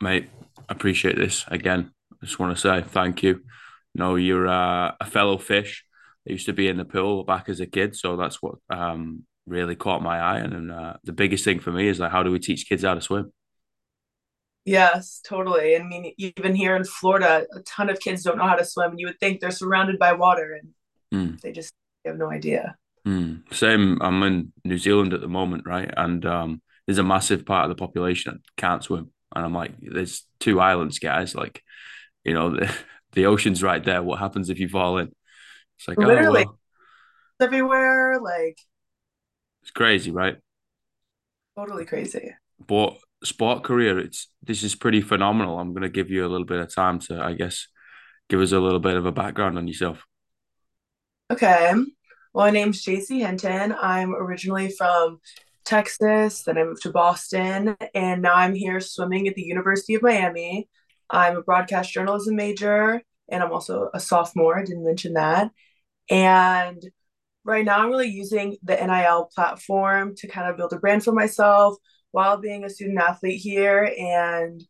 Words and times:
mate. 0.00 0.28
Appreciate 0.68 1.16
this 1.16 1.44
again. 1.48 1.92
I 2.22 2.26
just 2.26 2.38
want 2.38 2.56
to 2.56 2.60
say 2.60 2.82
thank 2.82 3.22
you. 3.22 3.30
You 3.94 3.98
know, 4.00 4.16
you're 4.16 4.48
uh, 4.48 4.92
a 5.00 5.06
fellow 5.06 5.38
fish. 5.38 5.84
I 6.28 6.32
used 6.32 6.46
to 6.46 6.52
be 6.52 6.68
in 6.68 6.76
the 6.76 6.84
pool 6.84 7.24
back 7.24 7.48
as 7.48 7.60
a 7.60 7.66
kid, 7.66 7.96
so 7.96 8.16
that's 8.16 8.42
what 8.42 8.56
um, 8.68 9.24
really 9.46 9.76
caught 9.76 10.02
my 10.02 10.18
eye. 10.18 10.38
And, 10.38 10.52
and 10.52 10.72
uh, 10.72 10.94
the 11.04 11.12
biggest 11.12 11.44
thing 11.44 11.60
for 11.60 11.70
me 11.70 11.88
is 11.88 12.00
like, 12.00 12.10
how 12.10 12.22
do 12.22 12.32
we 12.32 12.38
teach 12.40 12.68
kids 12.68 12.82
how 12.82 12.94
to 12.94 13.00
swim? 13.00 13.32
Yes, 14.64 15.20
totally. 15.24 15.76
I 15.76 15.82
mean, 15.82 16.12
even 16.18 16.54
here 16.54 16.74
in 16.74 16.84
Florida, 16.84 17.46
a 17.54 17.60
ton 17.60 17.88
of 17.88 18.00
kids 18.00 18.22
don't 18.24 18.36
know 18.38 18.46
how 18.48 18.56
to 18.56 18.64
swim, 18.64 18.90
and 18.90 19.00
you 19.00 19.06
would 19.06 19.20
think 19.20 19.40
they're 19.40 19.50
surrounded 19.52 19.98
by 19.98 20.12
water, 20.12 20.54
and 20.60 20.74
Mm, 21.14 21.38
they 21.42 21.52
just 21.52 21.74
have 22.04 22.18
no 22.18 22.30
idea. 22.30 22.76
mm. 23.06 23.42
Same. 23.54 23.98
I'm 24.02 24.22
in 24.22 24.52
New 24.64 24.78
Zealand 24.78 25.12
at 25.14 25.20
the 25.20 25.28
moment, 25.28 25.64
right? 25.66 25.90
And 25.96 26.24
um, 26.26 26.62
there's 26.86 26.98
a 26.98 27.02
massive 27.04 27.46
part 27.46 27.64
of 27.64 27.76
the 27.76 27.80
population 27.80 28.32
that 28.34 28.56
can't 28.60 28.82
swim, 28.82 29.10
and 29.36 29.44
I'm 29.44 29.54
like, 29.54 29.72
there's 29.80 30.26
two 30.40 30.60
islands, 30.60 30.98
guys. 30.98 31.34
Like, 31.34 31.62
you 32.24 32.34
know, 32.34 32.50
the, 32.56 32.74
the 33.12 33.26
ocean's 33.26 33.62
right 33.62 33.82
there. 33.82 34.02
What 34.02 34.18
happens 34.18 34.50
if 34.50 34.58
you 34.58 34.68
fall 34.68 34.98
in? 34.98 35.12
It's 35.78 35.88
like, 35.88 35.98
oh 36.00 36.06
well, 36.06 36.58
everywhere, 37.40 38.18
like 38.20 38.58
it's 39.62 39.70
crazy, 39.70 40.10
right? 40.10 40.36
totally 41.56 41.84
crazy. 41.84 42.34
But 42.66 42.96
sport 43.24 43.64
career, 43.64 43.98
it's 43.98 44.28
this 44.42 44.62
is 44.62 44.74
pretty 44.74 45.00
phenomenal. 45.00 45.58
I'm 45.58 45.74
gonna 45.74 45.88
give 45.88 46.10
you 46.10 46.24
a 46.24 46.28
little 46.28 46.46
bit 46.46 46.60
of 46.60 46.74
time 46.74 46.98
to, 47.00 47.20
I 47.20 47.34
guess, 47.34 47.66
give 48.28 48.40
us 48.40 48.52
a 48.52 48.60
little 48.60 48.80
bit 48.80 48.96
of 48.96 49.06
a 49.06 49.12
background 49.12 49.58
on 49.58 49.68
yourself. 49.68 50.04
Okay. 51.30 51.72
Well, 52.32 52.46
my 52.46 52.50
name's 52.50 52.84
JC 52.84 53.26
Hinton. 53.26 53.74
I'm 53.80 54.14
originally 54.14 54.70
from 54.70 55.20
Texas, 55.66 56.42
then 56.42 56.56
I 56.56 56.64
moved 56.64 56.82
to 56.82 56.90
Boston, 56.90 57.76
and 57.94 58.22
now 58.22 58.34
I'm 58.34 58.54
here 58.54 58.80
swimming 58.80 59.28
at 59.28 59.34
the 59.34 59.42
University 59.42 59.94
of 59.94 60.02
Miami. 60.02 60.68
I'm 61.10 61.36
a 61.36 61.42
broadcast 61.42 61.92
journalism 61.92 62.36
major, 62.36 63.02
and 63.28 63.42
I'm 63.42 63.52
also 63.52 63.90
a 63.92 64.00
sophomore. 64.00 64.58
I 64.58 64.64
didn't 64.64 64.84
mention 64.84 65.14
that. 65.14 65.50
And 66.08 66.82
right 67.44 67.64
now, 67.64 67.80
I'm 67.80 67.90
really 67.90 68.08
using 68.08 68.56
the 68.62 68.76
NIL 68.76 69.28
platform 69.34 70.14
to 70.16 70.28
kind 70.28 70.48
of 70.48 70.56
build 70.56 70.72
a 70.72 70.78
brand 70.78 71.04
for 71.04 71.12
myself 71.12 71.76
while 72.12 72.38
being 72.38 72.64
a 72.64 72.70
student 72.70 73.00
athlete 73.00 73.40
here. 73.40 73.92
And 73.98 74.64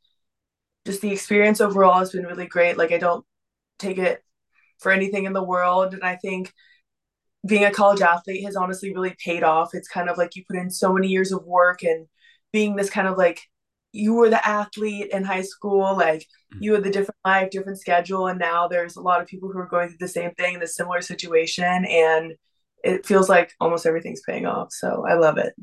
just 0.86 1.02
the 1.02 1.12
experience 1.12 1.60
overall 1.60 1.98
has 1.98 2.12
been 2.12 2.24
really 2.24 2.46
great. 2.46 2.76
Like, 2.78 2.92
I 2.92 2.98
don't 2.98 3.24
take 3.78 3.98
it 3.98 4.22
for 4.78 4.92
anything 4.92 5.24
in 5.24 5.32
the 5.32 5.42
world. 5.42 5.94
And 5.94 6.02
I 6.02 6.16
think 6.16 6.52
being 7.46 7.64
a 7.64 7.70
college 7.70 8.00
athlete 8.00 8.44
has 8.44 8.56
honestly 8.56 8.92
really 8.92 9.14
paid 9.24 9.42
off. 9.42 9.70
It's 9.74 9.88
kind 9.88 10.08
of 10.08 10.18
like 10.18 10.36
you 10.36 10.44
put 10.48 10.56
in 10.56 10.70
so 10.70 10.92
many 10.92 11.08
years 11.08 11.32
of 11.32 11.44
work 11.44 11.82
and 11.82 12.06
being 12.52 12.76
this 12.76 12.90
kind 12.90 13.08
of 13.08 13.16
like 13.16 13.40
you 13.92 14.14
were 14.14 14.28
the 14.28 14.46
athlete 14.46 15.08
in 15.12 15.24
high 15.24 15.42
school, 15.42 15.96
like 15.96 16.26
you 16.60 16.74
had 16.74 16.84
the 16.84 16.90
different 16.90 17.18
life, 17.24 17.50
different 17.50 17.80
schedule, 17.80 18.26
and 18.26 18.38
now 18.38 18.68
there's 18.68 18.96
a 18.96 19.00
lot 19.00 19.20
of 19.20 19.26
people 19.26 19.50
who 19.50 19.58
are 19.58 19.66
going 19.66 19.88
through 19.88 19.96
the 20.00 20.08
same 20.08 20.32
thing 20.32 20.54
in 20.54 20.62
a 20.62 20.66
similar 20.66 21.00
situation, 21.00 21.84
and 21.86 22.34
it 22.84 23.06
feels 23.06 23.28
like 23.28 23.52
almost 23.60 23.86
everything's 23.86 24.20
paying 24.26 24.46
off. 24.46 24.72
So 24.72 25.04
I 25.08 25.14
love 25.14 25.38
it. 25.38 25.54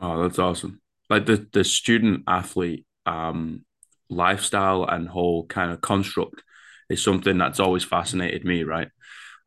Oh, 0.00 0.22
that's 0.22 0.38
awesome. 0.38 0.80
Like 1.08 1.26
the 1.26 1.46
the 1.52 1.64
student 1.64 2.24
athlete 2.26 2.86
um 3.06 3.64
lifestyle 4.08 4.84
and 4.84 5.08
whole 5.08 5.46
kind 5.46 5.72
of 5.72 5.80
construct 5.80 6.42
is 6.88 7.02
something 7.02 7.38
that's 7.38 7.60
always 7.60 7.84
fascinated 7.84 8.44
me, 8.44 8.64
right? 8.64 8.88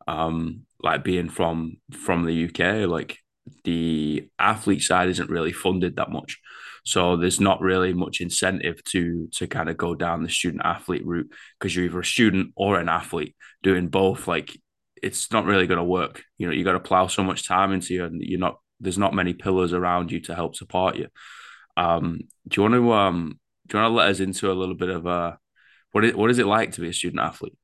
Um, 0.06 0.62
like 0.84 1.02
being 1.02 1.30
from 1.30 1.78
from 1.92 2.24
the 2.26 2.44
UK, 2.44 2.86
like 2.88 3.18
the 3.64 4.28
athlete 4.38 4.82
side 4.82 5.08
isn't 5.08 5.30
really 5.30 5.52
funded 5.52 5.96
that 5.96 6.10
much. 6.10 6.38
So 6.84 7.16
there's 7.16 7.40
not 7.40 7.62
really 7.62 7.94
much 7.94 8.20
incentive 8.20 8.84
to 8.92 9.28
to 9.32 9.46
kind 9.46 9.70
of 9.70 9.78
go 9.78 9.94
down 9.94 10.22
the 10.22 10.28
student 10.28 10.62
athlete 10.64 11.06
route 11.06 11.30
because 11.58 11.74
you're 11.74 11.86
either 11.86 12.00
a 12.00 12.04
student 12.04 12.52
or 12.54 12.78
an 12.78 12.90
athlete 12.90 13.34
doing 13.62 13.88
both. 13.88 14.28
Like 14.28 14.56
it's 15.02 15.32
not 15.32 15.46
really 15.46 15.66
going 15.66 15.78
to 15.78 15.84
work. 15.84 16.22
You 16.36 16.46
know, 16.46 16.52
you 16.52 16.64
got 16.64 16.72
to 16.72 16.80
plow 16.80 17.06
so 17.06 17.24
much 17.24 17.48
time 17.48 17.72
into 17.72 17.94
you, 17.94 18.04
and 18.04 18.20
you're 18.22 18.38
not. 18.38 18.60
There's 18.80 18.98
not 18.98 19.14
many 19.14 19.32
pillars 19.32 19.72
around 19.72 20.12
you 20.12 20.20
to 20.22 20.34
help 20.34 20.54
support 20.54 20.96
you. 20.96 21.08
Um, 21.78 22.20
do 22.46 22.60
you 22.60 22.62
want 22.62 22.74
to 22.74 22.92
um 22.92 23.40
do 23.66 23.78
you 23.78 23.82
want 23.82 23.90
to 23.92 23.96
let 23.96 24.10
us 24.10 24.20
into 24.20 24.52
a 24.52 24.60
little 24.60 24.74
bit 24.74 24.90
of 24.90 25.06
uh 25.06 25.32
what 25.92 26.04
is 26.04 26.14
what 26.14 26.30
is 26.30 26.38
it 26.38 26.46
like 26.46 26.72
to 26.72 26.82
be 26.82 26.90
a 26.90 26.92
student 26.92 27.22
athlete? 27.22 27.56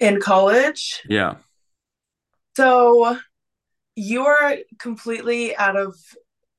In 0.00 0.20
college, 0.20 1.02
Yeah. 1.08 1.36
So 2.56 3.18
you're 3.96 4.56
completely 4.78 5.56
out 5.56 5.76
of 5.76 5.96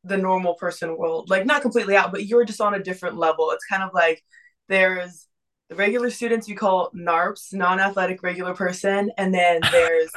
the 0.03 0.17
normal 0.17 0.55
person 0.55 0.97
world. 0.97 1.29
Like 1.29 1.45
not 1.45 1.61
completely 1.61 1.95
out, 1.95 2.11
but 2.11 2.25
you're 2.25 2.45
just 2.45 2.61
on 2.61 2.75
a 2.75 2.83
different 2.83 3.17
level. 3.17 3.51
It's 3.51 3.65
kind 3.65 3.83
of 3.83 3.89
like 3.93 4.23
there's 4.69 5.27
the 5.69 5.75
regular 5.75 6.09
students 6.11 6.47
we 6.47 6.55
call 6.55 6.91
NARPs, 6.95 7.53
non-athletic 7.53 8.21
regular 8.23 8.53
person, 8.53 9.11
and 9.17 9.33
then 9.33 9.61
there's 9.71 10.11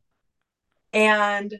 and 0.92 1.58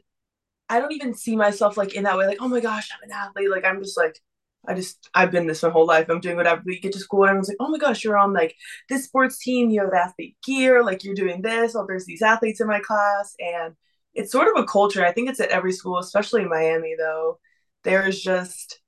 I 0.69 0.79
don't 0.79 0.93
even 0.93 1.13
see 1.13 1.35
myself 1.35 1.77
like 1.77 1.93
in 1.93 2.03
that 2.05 2.17
way, 2.17 2.27
like, 2.27 2.41
oh 2.41 2.47
my 2.47 2.61
gosh, 2.61 2.89
I'm 2.93 3.09
an 3.09 3.15
athlete. 3.15 3.51
Like 3.51 3.65
I'm 3.65 3.81
just 3.81 3.97
like 3.97 4.17
I 4.67 4.75
just 4.75 5.09
I've 5.13 5.31
been 5.31 5.47
this 5.47 5.63
my 5.63 5.69
whole 5.69 5.87
life. 5.87 6.07
I'm 6.09 6.19
doing 6.19 6.35
whatever. 6.35 6.61
We 6.65 6.79
get 6.79 6.93
to 6.93 6.99
school 6.99 7.23
and 7.23 7.29
everyone's 7.29 7.49
like, 7.49 7.57
oh 7.59 7.69
my 7.69 7.77
gosh, 7.77 8.03
you're 8.03 8.17
on 8.17 8.33
like 8.33 8.55
this 8.89 9.05
sports 9.05 9.39
team, 9.39 9.69
you 9.69 9.81
have 9.81 9.93
athlete 9.93 10.37
gear, 10.45 10.83
like 10.83 11.03
you're 11.03 11.15
doing 11.15 11.41
this. 11.41 11.75
Oh, 11.75 11.85
there's 11.87 12.05
these 12.05 12.21
athletes 12.21 12.61
in 12.61 12.67
my 12.67 12.79
class. 12.79 13.35
And 13.39 13.75
it's 14.13 14.31
sort 14.31 14.47
of 14.47 14.61
a 14.61 14.67
culture. 14.67 15.05
I 15.05 15.13
think 15.13 15.29
it's 15.29 15.39
at 15.39 15.49
every 15.49 15.71
school, 15.71 15.97
especially 15.97 16.43
in 16.43 16.49
Miami 16.49 16.95
though. 16.97 17.39
There's 17.83 18.21
just 18.21 18.79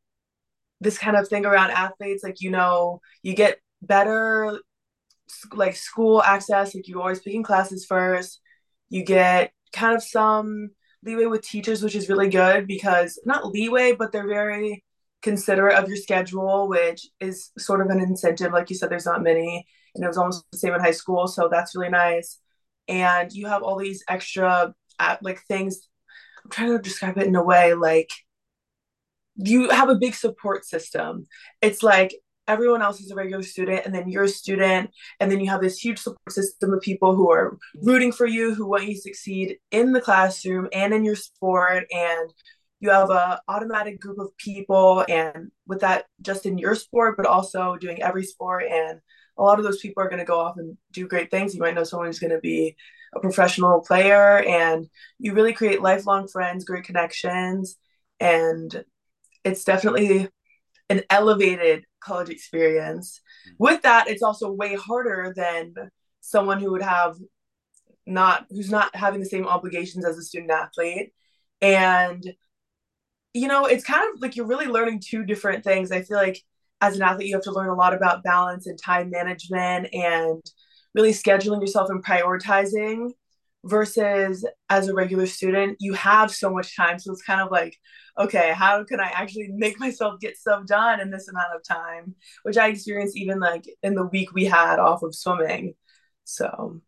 this 0.80 0.98
kind 0.98 1.18
of 1.18 1.28
thing 1.28 1.46
around 1.46 1.72
athletes, 1.72 2.24
like, 2.24 2.42
you 2.42 2.52
know, 2.52 3.02
you 3.24 3.34
get 3.34 3.60
better 3.82 4.60
like 5.54 5.76
school 5.76 6.22
access, 6.22 6.76
like 6.76 6.88
you're 6.88 7.00
always 7.00 7.20
picking 7.20 7.44
classes 7.44 7.86
first. 7.86 8.40
You 8.90 9.04
get 9.04 9.52
kind 9.72 9.96
of 9.96 10.04
some 10.04 10.72
leeway 11.04 11.26
with 11.26 11.42
teachers, 11.42 11.82
which 11.82 11.96
is 11.96 12.10
really 12.10 12.30
good 12.30 12.68
because 12.68 13.20
not 13.26 13.48
leeway, 13.48 13.94
but 13.94 14.12
they're 14.12 14.28
very 14.28 14.84
considerate 15.24 15.76
of 15.76 15.88
your 15.88 15.98
schedule, 15.98 16.68
which 16.68 17.08
is 17.20 17.52
sort 17.58 17.82
of 17.82 17.88
an 17.88 18.00
incentive. 18.00 18.52
Like 18.52 18.70
you 18.70 18.76
said, 18.76 18.90
there's 18.90 19.06
not 19.06 19.24
many, 19.24 19.66
and 19.96 20.04
it 20.04 20.08
was 20.08 20.18
almost 20.18 20.46
the 20.52 20.58
same 20.58 20.74
in 20.74 20.82
high 20.82 20.92
school, 20.92 21.28
so 21.28 21.50
that's 21.52 21.76
really 21.76 21.90
nice. 21.90 22.40
And 22.88 23.32
you 23.32 23.48
have 23.48 23.64
all 23.64 23.78
these 23.78 24.04
extra 24.10 24.74
uh, 25.00 25.18
like 25.22 25.42
things. 25.48 25.88
I'm 26.44 26.52
trying 26.52 26.70
to 26.70 26.80
describe 26.80 27.18
it 27.18 27.28
in 27.28 27.36
a 27.36 27.44
way 27.44 27.74
like 27.74 28.10
you 29.36 29.70
have 29.70 29.90
a 29.90 29.96
big 29.96 30.14
support 30.14 30.66
system. 30.66 31.26
It's 31.62 31.82
like 31.82 32.14
everyone 32.48 32.82
else 32.82 33.00
is 33.00 33.12
a 33.12 33.16
regular 33.16 33.44
student 33.44 33.86
and 33.86 33.96
then 33.96 34.10
you're 34.10 34.24
a 34.24 34.30
student 34.30 34.90
and 35.20 35.32
then 35.32 35.40
you 35.40 35.50
have 35.50 35.62
this 35.62 35.80
huge 35.80 35.98
support 35.98 36.30
system 36.30 36.74
of 36.74 36.82
people 36.82 37.16
who 37.16 37.32
are 37.32 37.58
rooting 37.82 38.12
for 38.12 38.28
you 38.28 38.54
who 38.54 38.68
want 38.68 38.86
you 38.86 38.94
to 38.94 39.02
succeed 39.02 39.58
in 39.72 39.94
the 39.94 40.02
classroom 40.02 40.68
and 40.74 40.94
in 40.94 41.06
your 41.06 41.16
sport 41.16 41.86
and 41.92 42.34
you 42.84 42.90
have 42.90 43.10
a 43.10 43.42
automatic 43.48 44.00
group 44.00 44.20
of 44.20 44.36
people 44.38 45.06
and 45.10 45.52
with 45.66 45.80
that 45.82 46.06
just 46.22 46.46
in 46.46 46.58
your 46.58 46.76
sport 46.76 47.16
but 47.18 47.26
also 47.26 47.76
doing 47.78 48.02
every 48.02 48.24
sport 48.24 48.64
and 48.70 49.00
a 49.38 49.42
lot 49.42 49.58
of 49.58 49.66
those 49.66 49.80
people 49.80 50.04
are 50.04 50.10
going 50.10 50.20
to 50.20 50.26
go 50.26 50.40
off 50.40 50.58
and 50.58 50.78
do 50.92 51.08
great 51.08 51.32
things 51.32 51.54
you 51.54 51.62
might 51.62 51.74
know 51.74 51.84
someone 51.84 52.08
who's 52.08 52.20
going 52.20 52.32
to 52.32 52.40
be 52.40 52.76
a 53.16 53.20
professional 53.20 53.82
player 53.82 54.40
and 54.44 54.88
you 55.20 55.34
really 55.34 55.54
create 55.54 55.82
lifelong 55.82 56.28
friends 56.28 56.66
great 56.66 56.84
connections 56.84 57.78
and 58.20 58.84
it's 59.44 59.64
definitely 59.64 60.30
an 60.90 61.02
elevated 61.10 61.86
college 62.04 62.30
experience. 62.30 63.22
Mm-hmm. 63.48 63.56
With 63.60 63.82
that, 63.84 64.08
it's 64.08 64.24
also 64.24 64.52
way 64.52 64.76
harder 64.76 65.34
than 65.36 65.74
someone 66.22 66.60
who 66.60 66.72
would 66.72 66.82
have 66.82 67.16
not 68.06 68.46
who's 68.50 68.70
not 68.70 68.94
having 68.96 69.22
the 69.22 69.26
same 69.26 69.48
obligations 69.48 70.06
as 70.06 70.18
a 70.18 70.22
student 70.22 70.52
athlete. 70.52 71.14
And 71.62 72.24
you 73.34 73.48
know, 73.48 73.66
it's 73.66 73.84
kind 73.84 74.04
of 74.14 74.22
like 74.22 74.36
you're 74.36 74.46
really 74.46 74.68
learning 74.68 75.02
two 75.04 75.26
different 75.26 75.64
things. 75.64 75.92
I 75.92 76.04
feel 76.04 76.18
like 76.18 76.42
as 76.82 76.96
an 76.96 77.02
athlete, 77.02 77.28
you 77.28 77.36
have 77.36 77.44
to 77.44 77.52
learn 77.52 77.70
a 77.70 77.76
lot 77.76 77.94
about 77.94 78.24
balance 78.24 78.68
and 78.68 78.78
time 78.78 79.10
management 79.10 79.94
and 79.94 80.42
really 80.94 81.12
scheduling 81.12 81.62
yourself 81.62 81.90
and 81.90 82.04
prioritizing 82.04 83.12
versus 83.66 84.46
as 84.70 84.88
a 84.90 84.94
regular 84.94 85.26
student, 85.26 85.78
you 85.80 85.94
have 85.94 86.32
so 86.32 86.52
much 86.52 86.76
time. 86.76 87.00
So 87.00 87.12
it's 87.12 87.22
kind 87.24 87.42
of 87.42 87.50
like, 87.50 87.78
okay, 88.20 88.52
how 88.54 88.84
can 88.84 89.00
I 89.00 89.10
actually 89.14 89.50
make 89.54 89.80
myself 89.80 90.20
get 90.20 90.38
stuff 90.38 90.66
done 90.66 91.00
in 91.00 91.10
this 91.10 91.30
amount 91.30 91.56
of 91.56 91.64
time? 91.64 92.16
Which 92.44 92.58
I 92.58 92.68
experienced 92.68 93.18
even 93.18 93.40
like 93.40 93.66
in 93.82 93.96
the 93.96 94.06
week 94.06 94.34
we 94.34 94.46
had 94.46 94.80
off 94.80 95.02
of 95.02 95.16
swimming. 95.16 95.76
So, 96.26 96.82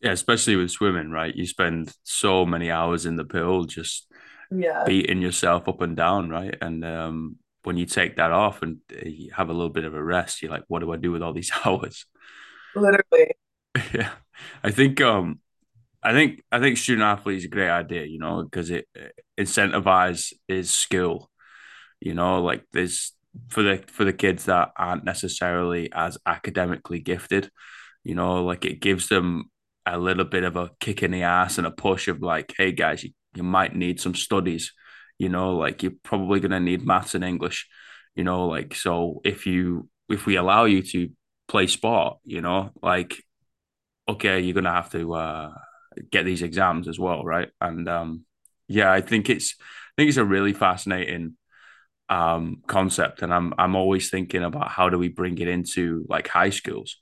Yeah, 0.00 0.12
especially 0.12 0.56
with 0.56 0.70
swimming, 0.70 1.10
right? 1.10 1.34
You 1.34 1.46
spend 1.46 1.94
so 2.04 2.46
many 2.46 2.70
hours 2.70 3.06
in 3.06 3.16
the 3.16 3.24
pool 3.24 3.64
just 3.64 4.06
yeah, 4.50 4.84
beating 4.84 5.22
yourself 5.22 5.68
up 5.68 5.80
and 5.80 5.96
down, 5.96 6.28
right? 6.30 6.54
And 6.60 6.84
um 6.84 7.36
when 7.62 7.76
you 7.76 7.84
take 7.86 8.16
that 8.16 8.32
off 8.32 8.62
and 8.62 8.78
uh, 8.92 9.06
you 9.06 9.30
have 9.32 9.50
a 9.50 9.52
little 9.52 9.68
bit 9.70 9.84
of 9.84 9.94
a 9.94 10.02
rest, 10.02 10.40
you're 10.42 10.50
like, 10.50 10.64
what 10.68 10.80
do 10.80 10.92
I 10.92 10.96
do 10.96 11.12
with 11.12 11.22
all 11.22 11.32
these 11.34 11.52
hours? 11.64 12.06
literally. 12.74 13.34
Yeah. 13.94 14.12
I 14.62 14.70
think 14.70 15.00
um 15.00 15.40
I 16.02 16.12
think 16.12 16.42
I 16.52 16.60
think 16.60 16.78
student 16.78 17.04
athlete 17.06 17.38
is 17.38 17.46
a 17.46 17.48
great 17.48 17.70
idea, 17.70 18.04
you 18.06 18.18
know, 18.18 18.44
because 18.44 18.70
it, 18.70 18.88
it 18.94 19.14
incentivize 19.38 20.32
is 20.48 20.70
skill. 20.70 21.30
You 22.00 22.14
know, 22.14 22.42
like 22.42 22.64
there's 22.72 23.12
for 23.50 23.62
the 23.62 23.84
for 23.88 24.04
the 24.04 24.12
kids 24.12 24.46
that 24.46 24.72
aren't 24.76 25.04
necessarily 25.04 25.90
as 25.92 26.18
academically 26.26 27.00
gifted. 27.00 27.50
You 28.04 28.14
know, 28.16 28.44
like 28.44 28.64
it 28.66 28.80
gives 28.80 29.08
them 29.08 29.50
a 29.86 29.98
little 29.98 30.24
bit 30.24 30.44
of 30.44 30.56
a 30.56 30.70
kick 30.80 31.02
in 31.02 31.12
the 31.12 31.24
ass 31.24 31.58
and 31.58 31.66
a 31.66 31.70
push 31.70 32.08
of 32.08 32.22
like, 32.22 32.54
hey 32.56 32.72
guys, 32.72 33.04
you, 33.04 33.10
you 33.34 33.42
might 33.42 33.74
need 33.74 34.00
some 34.00 34.14
studies. 34.14 34.72
You 35.18 35.28
know, 35.28 35.56
like 35.56 35.82
you're 35.82 35.92
probably 36.02 36.40
gonna 36.40 36.60
need 36.60 36.86
maths 36.86 37.14
and 37.14 37.24
English. 37.24 37.68
You 38.14 38.24
know, 38.24 38.46
like 38.46 38.74
so 38.74 39.20
if 39.24 39.46
you 39.46 39.88
if 40.08 40.26
we 40.26 40.36
allow 40.36 40.64
you 40.64 40.82
to 40.82 41.10
play 41.48 41.66
sport, 41.66 42.18
you 42.24 42.40
know, 42.40 42.70
like 42.82 43.22
okay, 44.08 44.40
you're 44.40 44.54
gonna 44.54 44.72
have 44.72 44.90
to 44.92 45.14
uh, 45.14 45.50
get 46.10 46.24
these 46.24 46.42
exams 46.42 46.88
as 46.88 46.98
well, 46.98 47.24
right? 47.24 47.50
And 47.60 47.88
um, 47.88 48.24
yeah, 48.68 48.92
I 48.92 49.00
think 49.00 49.30
it's 49.30 49.56
I 49.60 49.92
think 49.96 50.08
it's 50.08 50.18
a 50.18 50.24
really 50.24 50.52
fascinating 50.52 51.36
um, 52.08 52.62
concept, 52.66 53.22
and 53.22 53.32
I'm 53.32 53.54
I'm 53.58 53.76
always 53.76 54.10
thinking 54.10 54.42
about 54.42 54.70
how 54.70 54.88
do 54.88 54.98
we 54.98 55.08
bring 55.08 55.38
it 55.38 55.48
into 55.48 56.04
like 56.08 56.28
high 56.28 56.50
schools 56.50 56.96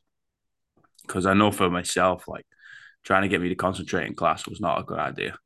because 1.06 1.26
I 1.26 1.34
know 1.34 1.50
for 1.50 1.70
myself, 1.70 2.28
like 2.28 2.46
trying 3.04 3.22
to 3.22 3.28
get 3.28 3.40
me 3.40 3.48
to 3.48 3.54
concentrate 3.54 4.06
in 4.06 4.14
class 4.14 4.46
was 4.46 4.60
not 4.60 4.80
a 4.80 4.84
good 4.84 4.98
idea. 4.98 5.36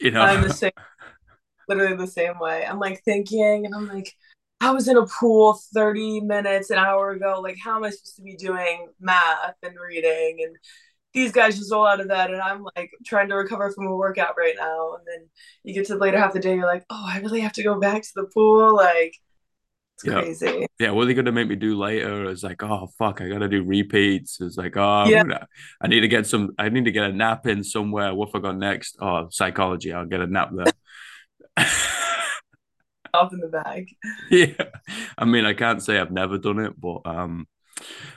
You 0.00 0.10
know, 0.10 0.22
I'm 0.22 0.42
the 0.42 0.52
same, 0.54 0.72
literally 1.68 1.96
the 1.96 2.06
same 2.06 2.38
way. 2.38 2.64
I'm 2.66 2.78
like 2.78 3.02
thinking, 3.04 3.66
and 3.66 3.74
I'm 3.74 3.88
like, 3.88 4.14
I 4.60 4.72
was 4.72 4.88
in 4.88 4.96
a 4.96 5.06
pool 5.06 5.60
30 5.74 6.20
minutes 6.22 6.70
an 6.70 6.78
hour 6.78 7.10
ago. 7.10 7.40
Like, 7.42 7.56
how 7.62 7.76
am 7.76 7.84
I 7.84 7.90
supposed 7.90 8.16
to 8.16 8.22
be 8.22 8.36
doing 8.36 8.88
math 9.00 9.54
and 9.62 9.76
reading? 9.78 10.38
And 10.44 10.56
these 11.14 11.32
guys 11.32 11.58
just 11.58 11.72
roll 11.72 11.86
out 11.86 12.00
of 12.00 12.08
that, 12.08 12.30
and 12.30 12.40
I'm 12.40 12.64
like 12.76 12.90
trying 13.04 13.28
to 13.28 13.36
recover 13.36 13.70
from 13.70 13.86
a 13.86 13.96
workout 13.96 14.34
right 14.36 14.54
now. 14.58 14.94
And 14.94 15.04
then 15.06 15.28
you 15.64 15.74
get 15.74 15.86
to 15.86 15.94
the 15.94 16.00
later 16.00 16.18
half 16.18 16.30
of 16.30 16.34
the 16.34 16.40
day, 16.40 16.54
you're 16.54 16.66
like, 16.66 16.84
oh, 16.90 17.06
I 17.06 17.20
really 17.20 17.40
have 17.40 17.54
to 17.54 17.62
go 17.62 17.78
back 17.78 18.02
to 18.02 18.12
the 18.14 18.24
pool. 18.24 18.74
Like, 18.74 19.14
it's 19.98 20.06
yeah. 20.06 20.20
crazy. 20.20 20.66
Yeah, 20.78 20.90
what 20.92 21.02
are 21.02 21.06
they 21.06 21.14
gonna 21.14 21.32
make 21.32 21.48
me 21.48 21.56
do 21.56 21.76
later? 21.76 22.30
It's 22.30 22.44
like, 22.44 22.62
oh 22.62 22.88
fuck, 22.98 23.20
I 23.20 23.28
gotta 23.28 23.48
do 23.48 23.64
repeats. 23.64 24.40
It's 24.40 24.56
like, 24.56 24.76
oh, 24.76 25.06
yeah. 25.08 25.22
Gonna, 25.22 25.48
I 25.80 25.88
need 25.88 26.00
to 26.00 26.08
get 26.08 26.26
some. 26.26 26.52
I 26.56 26.68
need 26.68 26.84
to 26.84 26.92
get 26.92 27.10
a 27.10 27.12
nap 27.12 27.46
in 27.48 27.64
somewhere. 27.64 28.14
What 28.14 28.28
if 28.28 28.34
I 28.36 28.38
got 28.38 28.56
next? 28.56 28.96
Oh, 29.00 29.26
psychology. 29.30 29.92
I'll 29.92 30.06
get 30.06 30.20
a 30.20 30.26
nap 30.26 30.50
there. 30.54 30.72
Off 33.14 33.32
in 33.32 33.40
the 33.40 33.48
bag. 33.48 33.88
Yeah, 34.30 34.52
I 35.16 35.24
mean, 35.24 35.44
I 35.44 35.54
can't 35.54 35.82
say 35.82 35.98
I've 35.98 36.12
never 36.12 36.38
done 36.38 36.60
it, 36.60 36.78
but 36.78 37.00
um, 37.04 37.48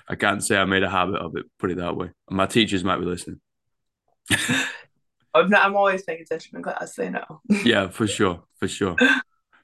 I 0.07 0.15
can't 0.15 0.43
say 0.43 0.57
I 0.57 0.65
made 0.65 0.83
a 0.83 0.89
habit 0.89 1.15
of 1.15 1.35
it. 1.35 1.45
Put 1.57 1.71
it 1.71 1.77
that 1.77 1.95
way. 1.95 2.11
My 2.29 2.45
teachers 2.45 2.83
might 2.83 2.99
be 2.99 3.05
listening. 3.05 3.39
I'm, 5.33 5.49
not, 5.49 5.65
I'm 5.65 5.75
always 5.75 6.03
paying 6.03 6.21
attention 6.21 6.57
in 6.57 6.63
class. 6.63 6.93
They 6.93 7.09
know. 7.09 7.41
yeah, 7.63 7.87
for 7.87 8.05
sure, 8.05 8.43
for 8.59 8.67
sure, 8.67 8.97